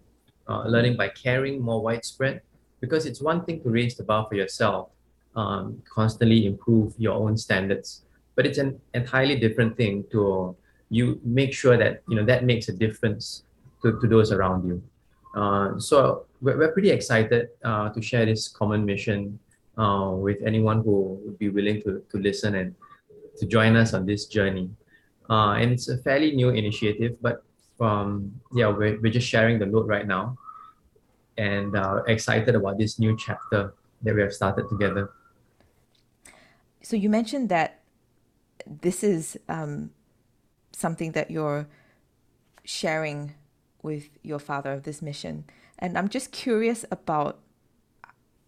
uh, 0.47 0.63
learning 0.67 0.95
by 0.95 1.09
caring 1.09 1.61
more 1.61 1.81
widespread 1.81 2.41
because 2.79 3.05
it's 3.05 3.21
one 3.21 3.43
thing 3.45 3.61
to 3.61 3.69
raise 3.69 3.95
the 3.95 4.03
bar 4.03 4.25
for 4.27 4.35
yourself 4.35 4.89
um, 5.35 5.81
constantly 5.89 6.45
improve 6.45 6.93
your 6.97 7.13
own 7.13 7.37
standards 7.37 8.04
but 8.35 8.45
it's 8.45 8.57
an 8.57 8.79
entirely 8.93 9.37
different 9.37 9.75
thing 9.77 10.03
to 10.11 10.55
you 10.89 11.19
make 11.23 11.53
sure 11.53 11.77
that 11.77 12.01
you 12.07 12.15
know 12.15 12.25
that 12.25 12.43
makes 12.43 12.69
a 12.69 12.73
difference 12.73 13.43
to, 13.81 13.99
to 13.99 14.07
those 14.07 14.31
around 14.31 14.67
you 14.67 14.81
uh, 15.35 15.77
so 15.79 16.25
we're, 16.41 16.57
we're 16.57 16.71
pretty 16.71 16.91
excited 16.91 17.49
uh, 17.63 17.89
to 17.89 18.01
share 18.01 18.25
this 18.25 18.47
common 18.47 18.85
mission 18.85 19.37
uh, 19.77 20.11
with 20.13 20.37
anyone 20.45 20.81
who 20.83 21.19
would 21.25 21.37
be 21.37 21.49
willing 21.49 21.81
to, 21.81 22.03
to 22.09 22.17
listen 22.17 22.55
and 22.55 22.75
to 23.37 23.45
join 23.45 23.75
us 23.75 23.93
on 23.93 24.05
this 24.05 24.25
journey 24.25 24.69
uh, 25.29 25.51
and 25.59 25.71
it's 25.71 25.89
a 25.89 25.97
fairly 25.97 26.35
new 26.35 26.49
initiative 26.49 27.17
but 27.21 27.43
um, 27.79 28.31
yeah, 28.53 28.67
we're, 28.67 28.99
we're 29.01 29.11
just 29.11 29.27
sharing 29.27 29.59
the 29.59 29.65
load 29.65 29.87
right 29.87 30.07
now 30.07 30.37
and 31.37 31.75
uh, 31.75 32.03
excited 32.07 32.55
about 32.55 32.77
this 32.77 32.99
new 32.99 33.17
chapter 33.17 33.73
that 34.01 34.15
we 34.15 34.21
have 34.21 34.33
started 34.33 34.69
together. 34.69 35.09
So 36.81 36.95
you 36.95 37.09
mentioned 37.09 37.49
that 37.49 37.74
this 38.67 39.03
is 39.03 39.37
um, 39.47 39.91
something 40.71 41.11
that 41.13 41.31
you're 41.31 41.67
sharing 42.63 43.35
with 43.81 44.09
your 44.23 44.39
father 44.39 44.73
of 44.73 44.83
this 44.83 45.01
mission. 45.01 45.45
And 45.77 45.97
I'm 45.97 46.09
just 46.09 46.31
curious 46.31 46.85
about 46.91 47.39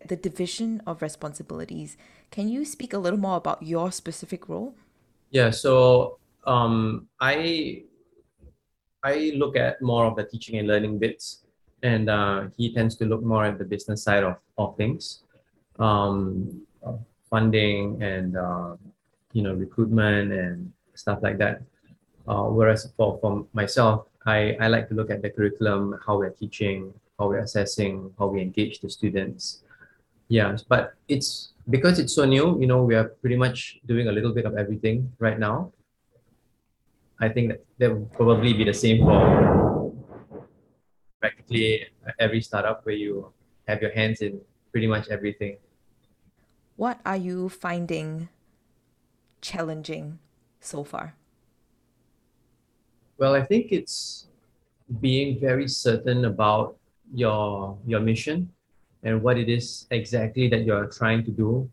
the 0.05 0.15
division 0.15 0.81
of 0.87 1.01
responsibilities. 1.01 1.97
Can 2.31 2.49
you 2.49 2.65
speak 2.65 2.93
a 2.93 2.97
little 2.97 3.19
more 3.19 3.37
about 3.37 3.63
your 3.63 3.91
specific 3.91 4.49
role? 4.49 4.75
Yeah, 5.31 5.51
so 5.51 6.17
um, 6.45 7.07
I 7.19 7.83
I 9.03 9.33
look 9.35 9.55
at 9.55 9.81
more 9.81 10.05
of 10.05 10.15
the 10.15 10.23
teaching 10.23 10.57
and 10.57 10.67
learning 10.67 10.99
bits, 10.99 11.45
and 11.83 12.09
uh, 12.09 12.47
he 12.55 12.73
tends 12.73 12.95
to 12.97 13.05
look 13.05 13.21
more 13.23 13.45
at 13.45 13.57
the 13.57 13.65
business 13.65 14.03
side 14.03 14.23
of, 14.23 14.37
of 14.57 14.75
things, 14.77 15.23
um, 15.79 16.61
funding 17.29 18.01
and 18.01 18.37
uh, 18.37 18.75
you 19.37 19.43
know 19.45 19.53
recruitment 19.53 20.33
and 20.33 20.73
stuff 20.95 21.19
like 21.21 21.37
that. 21.37 21.61
Uh, 22.27 22.49
whereas 22.49 22.89
for, 22.97 23.19
for 23.21 23.45
myself, 23.53 24.09
I, 24.25 24.57
I 24.59 24.67
like 24.67 24.89
to 24.89 24.95
look 24.95 25.11
at 25.11 25.21
the 25.21 25.29
curriculum, 25.29 25.95
how 26.05 26.17
we're 26.17 26.33
teaching, 26.33 26.91
how 27.19 27.29
we're 27.29 27.45
assessing, 27.45 28.11
how 28.17 28.27
we 28.33 28.41
engage 28.41 28.81
the 28.81 28.89
students. 28.89 29.61
Yeah, 30.27 30.57
but 30.67 30.95
it's 31.07 31.53
because 31.69 31.99
it's 31.99 32.13
so 32.15 32.25
new, 32.25 32.59
you 32.59 32.65
know, 32.65 32.81
we 32.83 32.95
are 32.95 33.09
pretty 33.21 33.37
much 33.37 33.79
doing 33.85 34.09
a 34.09 34.11
little 34.11 34.33
bit 34.33 34.45
of 34.45 34.57
everything 34.57 35.13
right 35.19 35.39
now. 35.39 35.71
I 37.21 37.29
think 37.29 37.49
that, 37.49 37.61
that 37.77 37.93
will 37.93 38.09
probably 38.17 38.53
be 38.53 38.65
the 38.65 38.73
same 38.73 39.05
for 39.05 39.93
practically 41.21 41.85
every 42.19 42.41
startup 42.41 42.85
where 42.85 42.95
you 42.95 43.31
have 43.67 43.81
your 43.81 43.93
hands 43.93 44.21
in 44.21 44.41
pretty 44.71 44.87
much 44.87 45.07
everything. 45.09 45.57
What 46.75 46.99
are 47.05 47.17
you 47.17 47.49
finding 47.49 48.29
challenging 49.41 50.19
so 50.59 50.83
far? 50.83 51.15
Well, 53.17 53.33
I 53.33 53.43
think 53.43 53.71
it's 53.71 54.27
being 55.01 55.39
very 55.39 55.67
certain 55.67 56.25
about 56.25 56.77
your 57.13 57.77
your 57.85 57.99
mission 57.99 58.49
and 59.03 59.21
what 59.21 59.37
it 59.37 59.49
is 59.49 59.87
exactly 59.91 60.47
that 60.49 60.65
you're 60.65 60.87
trying 60.87 61.23
to 61.25 61.31
do. 61.31 61.69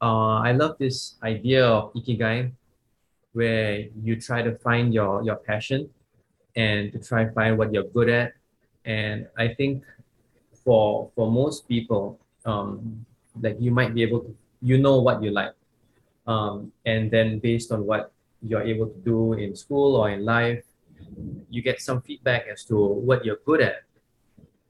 Uh, 0.00 0.40
I 0.40 0.52
love 0.52 0.76
this 0.78 1.16
idea 1.22 1.64
of 1.64 1.92
ikigai 1.94 2.52
where 3.34 3.86
you 4.02 4.20
try 4.20 4.42
to 4.42 4.54
find 4.58 4.94
your 4.94 5.22
your 5.22 5.36
passion 5.36 5.90
and 6.56 6.92
to 6.92 6.98
try 6.98 7.28
find 7.30 7.58
what 7.58 7.72
you're 7.74 7.90
good 7.90 8.08
at 8.08 8.32
and 8.84 9.26
i 9.36 9.48
think 9.48 9.82
for 10.64 11.10
for 11.14 11.30
most 11.30 11.68
people 11.68 12.18
um 12.46 13.04
like 13.42 13.56
you 13.58 13.70
might 13.70 13.94
be 13.94 14.02
able 14.02 14.20
to 14.20 14.34
you 14.62 14.78
know 14.78 15.00
what 15.00 15.22
you 15.22 15.30
like 15.30 15.52
um 16.26 16.72
and 16.86 17.10
then 17.10 17.38
based 17.38 17.72
on 17.72 17.84
what 17.84 18.12
you're 18.42 18.62
able 18.62 18.86
to 18.86 18.98
do 19.00 19.32
in 19.34 19.54
school 19.54 19.96
or 19.96 20.10
in 20.10 20.24
life 20.24 20.64
you 21.50 21.62
get 21.62 21.80
some 21.80 22.00
feedback 22.02 22.46
as 22.50 22.64
to 22.64 22.76
what 22.76 23.24
you're 23.24 23.40
good 23.44 23.60
at 23.60 23.84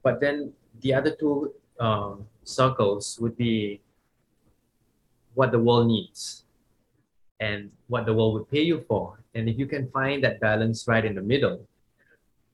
but 0.03 0.19
then 0.19 0.53
the 0.81 0.93
other 0.93 1.15
two 1.15 1.51
um, 1.79 2.25
circles 2.43 3.17
would 3.19 3.37
be 3.37 3.81
what 5.33 5.51
the 5.51 5.59
world 5.59 5.87
needs 5.87 6.45
and 7.39 7.71
what 7.87 8.05
the 8.05 8.13
world 8.13 8.33
would 8.33 8.49
pay 8.49 8.61
you 8.61 8.83
for. 8.87 9.19
And 9.33 9.49
if 9.49 9.57
you 9.57 9.65
can 9.65 9.89
find 9.89 10.23
that 10.23 10.39
balance 10.39 10.87
right 10.87 11.03
in 11.03 11.15
the 11.15 11.21
middle, 11.21 11.67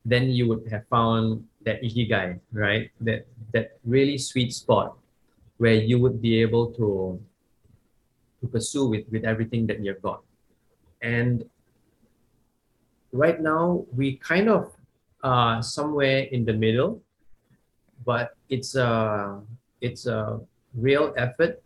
then 0.03 0.29
you 0.29 0.47
would 0.47 0.67
have 0.71 0.87
found 0.87 1.45
that 1.61 1.83
ikigai, 1.83 2.39
right? 2.53 2.89
That 3.01 3.27
that 3.53 3.77
really 3.85 4.17
sweet 4.17 4.53
spot 4.53 4.97
where 5.57 5.75
you 5.75 5.99
would 5.99 6.21
be 6.21 6.41
able 6.41 6.73
to 6.73 7.21
to 8.41 8.47
pursue 8.47 8.85
with, 8.87 9.05
with 9.11 9.23
everything 9.23 9.65
that 9.67 9.83
you've 9.83 10.01
got. 10.01 10.21
And 11.01 11.45
right 13.11 13.39
now 13.41 13.85
we 13.95 14.17
kind 14.17 14.49
of 14.49 14.73
uh 15.23 15.61
somewhere 15.61 16.25
in 16.31 16.45
the 16.45 16.53
middle, 16.53 17.01
but 18.05 18.35
it's 18.49 18.75
a 18.75 19.39
it's 19.81 20.05
a 20.05 20.39
real 20.73 21.13
effort 21.17 21.61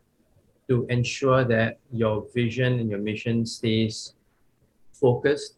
to 0.68 0.86
ensure 0.90 1.44
that 1.46 1.80
your 1.92 2.26
vision 2.34 2.80
and 2.80 2.90
your 2.90 3.00
mission 3.00 3.46
stays 3.46 4.16
focused, 4.94 5.58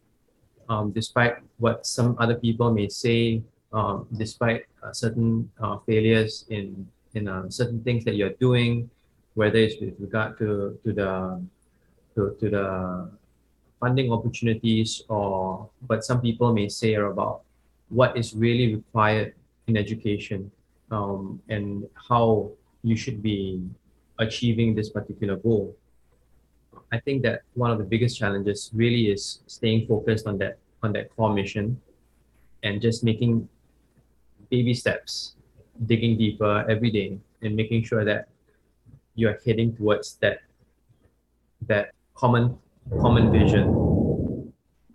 um, 0.70 0.92
despite 0.92 1.38
what 1.58 1.86
some 1.86 2.16
other 2.20 2.36
people 2.36 2.74
may 2.74 2.90
say, 2.90 3.42
um, 3.72 4.08
despite 4.18 4.66
uh, 4.84 4.92
certain 4.92 5.50
uh, 5.62 5.78
failures 5.86 6.46
in 6.50 6.86
in 7.14 7.28
uh, 7.28 7.50
certain 7.50 7.82
things 7.84 8.04
that 8.04 8.16
you're 8.16 8.36
doing, 8.38 8.90
whether 9.38 9.60
it's 9.60 9.80
with 9.80 9.94
regard 10.00 10.36
to, 10.40 10.80
to 10.84 10.92
the 10.92 11.12
to, 12.16 12.36
to 12.40 12.50
the 12.50 12.66
funding 13.80 14.12
opportunities 14.12 15.04
or 15.10 15.70
but 15.84 16.04
some 16.04 16.20
people 16.20 16.52
may 16.52 16.68
say 16.68 16.96
about 16.96 17.42
what 17.90 18.18
is 18.18 18.34
really 18.34 18.74
required 18.76 19.36
in 19.68 19.78
education 19.78 20.50
um, 20.90 21.40
and 21.50 21.86
how 22.10 22.50
you 22.82 22.98
should 22.98 23.22
be 23.22 23.62
achieving 24.18 24.74
this 24.74 24.90
particular 24.90 25.36
goal. 25.36 25.78
I 26.92 27.00
think 27.00 27.22
that 27.22 27.42
one 27.54 27.70
of 27.70 27.78
the 27.78 27.84
biggest 27.84 28.18
challenges 28.18 28.72
really 28.74 29.12
is 29.12 29.42
staying 29.46 29.86
focused 29.86 30.26
on 30.26 30.40
that 30.40 30.58
on 30.82 30.94
that 30.94 31.16
core 31.16 31.34
mission 31.34 31.80
and 32.64 32.82
just 32.82 33.04
making 33.04 33.48
baby 34.50 34.74
steps, 34.74 35.36
digging 35.86 36.18
deeper 36.18 36.66
every 36.68 36.90
day 36.90 37.20
and 37.44 37.56
making 37.56 37.84
sure 37.84 38.04
that 38.04 38.30
you 39.18 39.28
are 39.28 39.40
heading 39.46 39.76
towards 39.76 40.16
that 40.22 40.40
that 41.68 41.92
common 42.16 42.58
common 43.02 43.32
vision. 43.32 43.68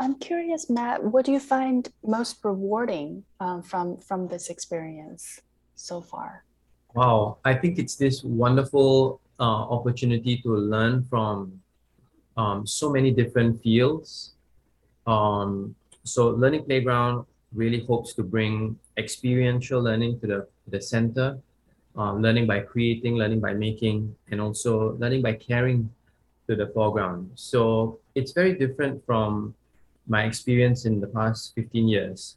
I'm 0.01 0.14
curious, 0.16 0.70
Matt. 0.70 1.05
What 1.05 1.27
do 1.27 1.33
you 1.33 1.41
find 1.41 1.91
most 2.03 2.39
rewarding 2.43 3.25
um, 3.41 3.62
from 3.62 3.99
from 3.99 4.29
this 4.29 4.49
experience 4.49 5.43
so 5.75 6.01
far? 6.01 6.45
Wow, 6.95 7.39
I 7.45 7.55
think 7.55 7.79
it's 7.79 7.97
this 7.97 8.23
wonderful 8.23 9.20
uh, 9.41 9.62
opportunity 9.77 10.39
to 10.43 10.55
learn 10.55 11.05
from 11.05 11.61
um, 12.37 12.66
so 12.66 12.91
many 12.91 13.11
different 13.11 13.62
fields. 13.62 14.35
Um, 15.07 15.75
so, 16.05 16.31
Learning 16.31 16.64
Playground 16.64 17.27
really 17.53 17.85
hopes 17.85 18.14
to 18.14 18.23
bring 18.23 18.79
experiential 18.97 19.81
learning 19.81 20.20
to 20.20 20.27
the, 20.27 20.49
the 20.68 20.81
center, 20.81 21.39
uh, 21.97 22.12
learning 22.14 22.47
by 22.47 22.61
creating, 22.61 23.16
learning 23.16 23.40
by 23.40 23.53
making, 23.53 24.14
and 24.30 24.40
also 24.40 24.97
learning 24.99 25.22
by 25.22 25.34
caring 25.34 25.90
to 26.49 26.57
the 26.57 26.66
foreground. 26.68 27.30
So 27.34 27.99
it's 28.14 28.32
very 28.32 28.55
different 28.55 29.05
from 29.05 29.55
my 30.09 30.24
experience 30.24 30.84
in 30.84 31.01
the 31.01 31.07
past 31.07 31.55
15 31.55 31.88
years 31.88 32.36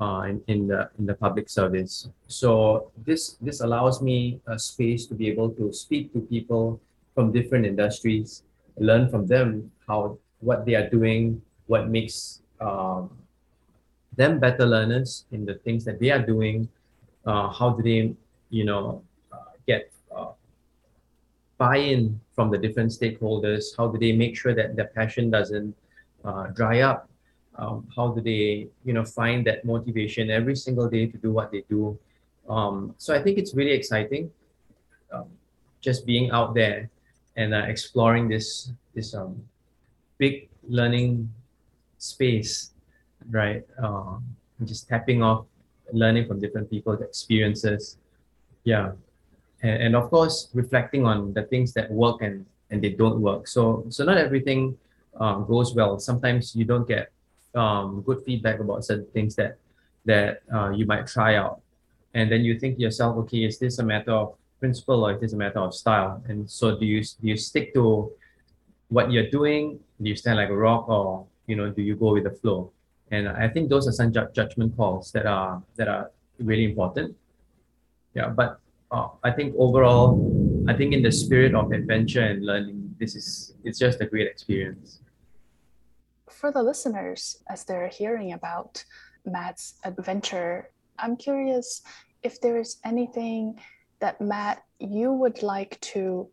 uh, 0.00 0.22
in, 0.28 0.42
in 0.46 0.68
the 0.68 0.90
in 0.98 1.06
the 1.06 1.14
public 1.14 1.48
service. 1.48 2.08
So 2.28 2.90
this 3.04 3.36
this 3.40 3.60
allows 3.60 4.02
me 4.02 4.40
a 4.46 4.58
space 4.58 5.06
to 5.06 5.14
be 5.14 5.28
able 5.28 5.50
to 5.50 5.72
speak 5.72 6.12
to 6.12 6.20
people 6.20 6.80
from 7.14 7.32
different 7.32 7.66
industries, 7.66 8.42
learn 8.78 9.10
from 9.10 9.26
them 9.26 9.70
how 9.86 10.18
what 10.40 10.66
they 10.66 10.74
are 10.74 10.88
doing, 10.88 11.42
what 11.66 11.88
makes 11.88 12.42
um, 12.60 13.10
them 14.16 14.38
better 14.38 14.66
learners 14.66 15.24
in 15.30 15.44
the 15.44 15.54
things 15.54 15.84
that 15.84 16.00
they 16.00 16.10
are 16.10 16.24
doing. 16.24 16.68
Uh, 17.24 17.48
how 17.48 17.70
do 17.70 17.82
they, 17.82 18.14
you 18.52 18.64
know, 18.64 19.02
uh, 19.32 19.56
get 19.66 19.90
uh, 20.14 20.32
buy-in 21.56 22.20
from 22.36 22.50
the 22.52 22.58
different 22.58 22.92
stakeholders? 22.92 23.74
How 23.76 23.88
do 23.88 23.98
they 23.98 24.12
make 24.12 24.36
sure 24.36 24.54
that 24.54 24.76
their 24.76 24.92
passion 24.92 25.30
doesn't 25.30 25.74
uh, 26.22 26.48
dry 26.48 26.80
up? 26.80 27.08
Um, 27.56 27.88
how 27.96 28.08
do 28.12 28.20
they, 28.20 28.68
you 28.84 28.92
know, 28.92 29.04
find 29.04 29.46
that 29.46 29.64
motivation 29.64 30.30
every 30.30 30.56
single 30.56 30.88
day 30.88 31.06
to 31.06 31.16
do 31.16 31.32
what 31.32 31.50
they 31.50 31.64
do? 31.68 31.98
Um, 32.48 32.94
so 32.98 33.14
I 33.14 33.22
think 33.22 33.38
it's 33.38 33.54
really 33.54 33.72
exciting, 33.72 34.30
um, 35.12 35.28
just 35.80 36.04
being 36.04 36.30
out 36.30 36.54
there 36.54 36.90
and 37.36 37.54
uh, 37.54 37.64
exploring 37.66 38.28
this 38.28 38.70
this 38.94 39.14
um, 39.14 39.40
big 40.18 40.48
learning 40.68 41.32
space, 41.96 42.72
right? 43.30 43.64
Um, 43.82 44.24
just 44.64 44.88
tapping 44.88 45.22
off, 45.22 45.46
learning 45.92 46.28
from 46.28 46.40
different 46.40 46.68
people's 46.68 47.00
experiences. 47.00 47.96
Yeah, 48.64 48.92
and, 49.62 49.82
and 49.82 49.96
of 49.96 50.10
course 50.10 50.48
reflecting 50.54 51.06
on 51.06 51.32
the 51.32 51.42
things 51.44 51.72
that 51.74 51.90
work 51.90 52.22
and 52.22 52.46
and 52.70 52.82
they 52.82 52.90
don't 52.90 53.20
work. 53.20 53.46
So 53.48 53.84
so 53.88 54.04
not 54.04 54.18
everything 54.18 54.76
um, 55.18 55.46
goes 55.46 55.74
well. 55.74 55.98
Sometimes 55.98 56.56
you 56.56 56.64
don't 56.64 56.86
get 56.86 57.10
um, 57.54 58.02
good 58.02 58.22
feedback 58.24 58.60
about 58.60 58.84
certain 58.84 59.06
things 59.12 59.34
that 59.36 59.58
that 60.04 60.42
uh, 60.52 60.70
you 60.70 60.86
might 60.86 61.06
try 61.06 61.36
out. 61.36 61.60
And 62.14 62.30
then 62.30 62.44
you 62.44 62.58
think 62.58 62.76
to 62.76 62.82
yourself 62.82 63.16
okay 63.24 63.44
is 63.44 63.58
this 63.58 63.78
a 63.78 63.84
matter 63.84 64.12
of 64.12 64.34
principle 64.60 65.04
or 65.04 65.14
is 65.14 65.20
this 65.20 65.32
a 65.32 65.36
matter 65.36 65.60
of 65.60 65.74
style? 65.74 66.22
And 66.28 66.48
so 66.50 66.78
do 66.78 66.86
you 66.86 67.02
do 67.02 67.28
you 67.28 67.36
stick 67.36 67.74
to 67.74 68.10
what 68.88 69.10
you're 69.10 69.30
doing? 69.30 69.80
Do 70.00 70.08
you 70.08 70.16
stand 70.16 70.38
like 70.38 70.50
a 70.50 70.56
rock 70.56 70.88
or 70.88 71.26
you 71.46 71.56
know 71.56 71.70
do 71.70 71.82
you 71.82 71.96
go 71.96 72.12
with 72.12 72.24
the 72.24 72.30
flow? 72.30 72.72
And 73.10 73.28
i 73.28 73.46
think 73.46 73.68
those 73.68 73.86
are 73.86 73.92
some 73.92 74.10
ju- 74.10 74.32
judgment 74.32 74.74
calls 74.74 75.12
that 75.12 75.26
are 75.26 75.62
that 75.76 75.86
are 75.86 76.10
really 76.38 76.64
important 76.64 77.14
yeah 78.14 78.28
but 78.28 78.60
uh, 78.92 79.08
I 79.24 79.30
think 79.30 79.54
overall, 79.58 80.20
I 80.68 80.74
think 80.74 80.92
in 80.92 81.02
the 81.02 81.10
spirit 81.10 81.54
of 81.54 81.72
adventure 81.72 82.20
and 82.20 82.44
learning, 82.44 82.94
this 83.00 83.16
is 83.16 83.54
it's 83.64 83.78
just 83.78 84.00
a 84.02 84.06
great 84.06 84.28
experience. 84.28 85.00
For 86.30 86.52
the 86.52 86.62
listeners, 86.62 87.38
as 87.48 87.64
they're 87.64 87.88
hearing 87.88 88.32
about 88.32 88.84
Matt's 89.24 89.74
adventure, 89.84 90.70
I'm 90.98 91.16
curious 91.16 91.82
if 92.22 92.40
there 92.40 92.60
is 92.60 92.76
anything 92.84 93.58
that 94.00 94.20
Matt 94.20 94.62
you 94.78 95.12
would 95.12 95.42
like 95.42 95.80
to 95.92 96.28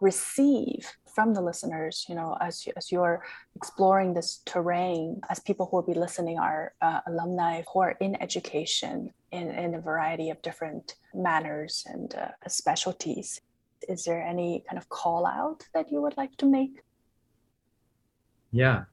receive 0.00 0.90
from 1.14 1.34
the 1.34 1.40
listeners 1.42 2.06
you 2.08 2.14
know 2.14 2.36
as, 2.40 2.66
you, 2.66 2.72
as 2.76 2.90
you're 2.90 3.22
exploring 3.54 4.14
this 4.14 4.40
terrain 4.46 5.20
as 5.28 5.38
people 5.38 5.66
who 5.66 5.76
will 5.76 5.82
be 5.82 5.94
listening 5.94 6.38
are 6.38 6.72
uh, 6.80 7.00
alumni 7.06 7.62
who 7.72 7.80
are 7.80 7.92
in 8.00 8.20
education 8.20 9.12
in, 9.32 9.50
in 9.50 9.74
a 9.74 9.80
variety 9.80 10.30
of 10.30 10.40
different 10.42 10.96
manners 11.14 11.84
and 11.86 12.14
uh, 12.14 12.28
specialties. 12.48 13.40
Is 13.88 14.04
there 14.04 14.22
any 14.22 14.64
kind 14.68 14.78
of 14.78 14.88
call 14.88 15.26
out 15.26 15.66
that 15.74 15.90
you 15.90 16.00
would 16.00 16.16
like 16.16 16.36
to 16.36 16.46
make? 16.46 16.82
Yeah. 18.52 18.84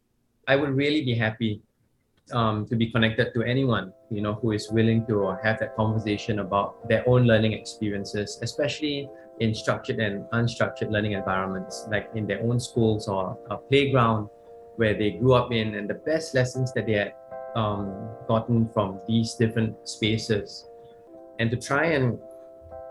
I 0.47 0.55
would 0.55 0.75
really 0.75 1.03
be 1.05 1.13
happy 1.13 1.61
um, 2.31 2.65
to 2.67 2.75
be 2.75 2.91
connected 2.91 3.33
to 3.33 3.43
anyone 3.43 3.91
you 4.11 4.21
know 4.21 4.35
who 4.35 4.51
is 4.51 4.69
willing 4.69 5.03
to 5.07 5.35
have 5.43 5.59
that 5.59 5.75
conversation 5.75 6.39
about 6.39 6.87
their 6.87 7.03
own 7.09 7.25
learning 7.25 7.53
experiences 7.53 8.37
especially 8.43 9.09
in 9.39 9.55
structured 9.55 9.99
and 9.99 10.25
unstructured 10.33 10.91
learning 10.91 11.13
environments, 11.13 11.87
like 11.89 12.09
in 12.15 12.27
their 12.27 12.41
own 12.43 12.59
schools 12.59 13.07
or 13.07 13.37
a 13.49 13.57
playground 13.57 14.29
where 14.75 14.93
they 14.93 15.11
grew 15.11 15.33
up 15.33 15.51
in, 15.51 15.75
and 15.75 15.89
the 15.89 15.93
best 15.93 16.33
lessons 16.35 16.73
that 16.73 16.85
they 16.85 16.93
had 16.93 17.13
um, 17.55 18.09
gotten 18.27 18.67
from 18.69 18.99
these 19.07 19.35
different 19.35 19.87
spaces, 19.87 20.67
and 21.39 21.49
to 21.51 21.57
try 21.57 21.85
and 21.85 22.19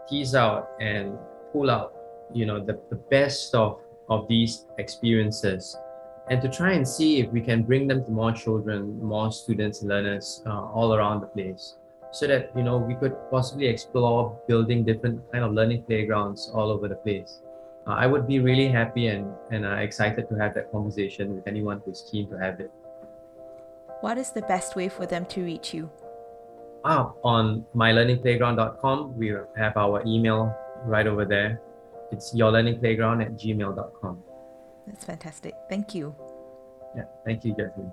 tease 0.09 0.35
out 0.35 0.71
and 0.81 1.19
pull 1.53 1.71
out, 1.71 1.95
you 2.33 2.47
know, 2.47 2.65
the, 2.65 2.81
the 2.91 2.97
best 2.97 3.55
of, 3.55 3.81
of 4.09 4.27
these 4.29 4.67
experiences, 4.79 5.77
and 6.31 6.41
to 6.43 6.49
try 6.49 6.73
and 6.73 6.87
see 6.87 7.21
if 7.21 7.31
we 7.31 7.41
can 7.41 7.63
bring 7.63 7.87
them 7.87 8.05
to 8.05 8.11
more 8.11 8.33
children, 8.33 9.03
more 9.03 9.33
students, 9.33 9.83
learners 9.83 10.43
uh, 10.47 10.67
all 10.67 10.95
around 10.95 11.21
the 11.21 11.27
place. 11.27 11.77
So 12.11 12.27
that 12.27 12.53
you 12.57 12.63
know 12.63 12.79
we 12.79 12.95
could 12.95 13.15
possibly 13.31 13.67
explore 13.67 14.41
building 14.49 14.83
different 14.83 15.31
kind 15.31 15.45
of 15.45 15.53
learning 15.53 15.83
playgrounds 15.83 16.51
all 16.55 16.71
over 16.71 16.89
the 16.89 16.97
place. 16.97 17.43
Uh, 17.89 17.97
i 18.05 18.07
would 18.07 18.27
be 18.27 18.39
really 18.39 18.69
happy 18.69 19.07
and 19.09 19.27
and 19.51 19.65
uh, 19.65 19.77
excited 19.87 20.29
to 20.29 20.35
have 20.35 20.53
that 20.55 20.71
conversation 20.71 21.35
with 21.35 21.47
anyone 21.47 21.81
who's 21.85 22.03
keen 22.11 22.29
to 22.29 22.37
have 22.39 22.61
it 22.61 22.71
what 24.01 24.19
is 24.19 24.31
the 24.33 24.43
best 24.43 24.77
way 24.77 24.89
for 24.89 25.07
them 25.07 25.25
to 25.27 25.43
reach 25.43 25.75
you? 25.75 25.91
Ah, 26.85 27.13
on 27.25 27.65
mylearningplayground.com 27.75 29.17
we 29.19 29.35
have 29.57 29.77
our 29.77 30.03
email 30.07 30.55
right 30.85 31.07
over 31.07 31.25
there. 31.25 31.61
It's 32.13 32.35
yourlearningplayground 32.35 33.23
at 33.25 33.33
gmail.com 33.35 34.23
that's 34.87 35.05
fantastic. 35.05 35.55
Thank 35.69 35.95
you. 35.95 36.15
Yeah 36.97 37.05
thank 37.25 37.45
you 37.45 37.55
jasmine 37.55 37.93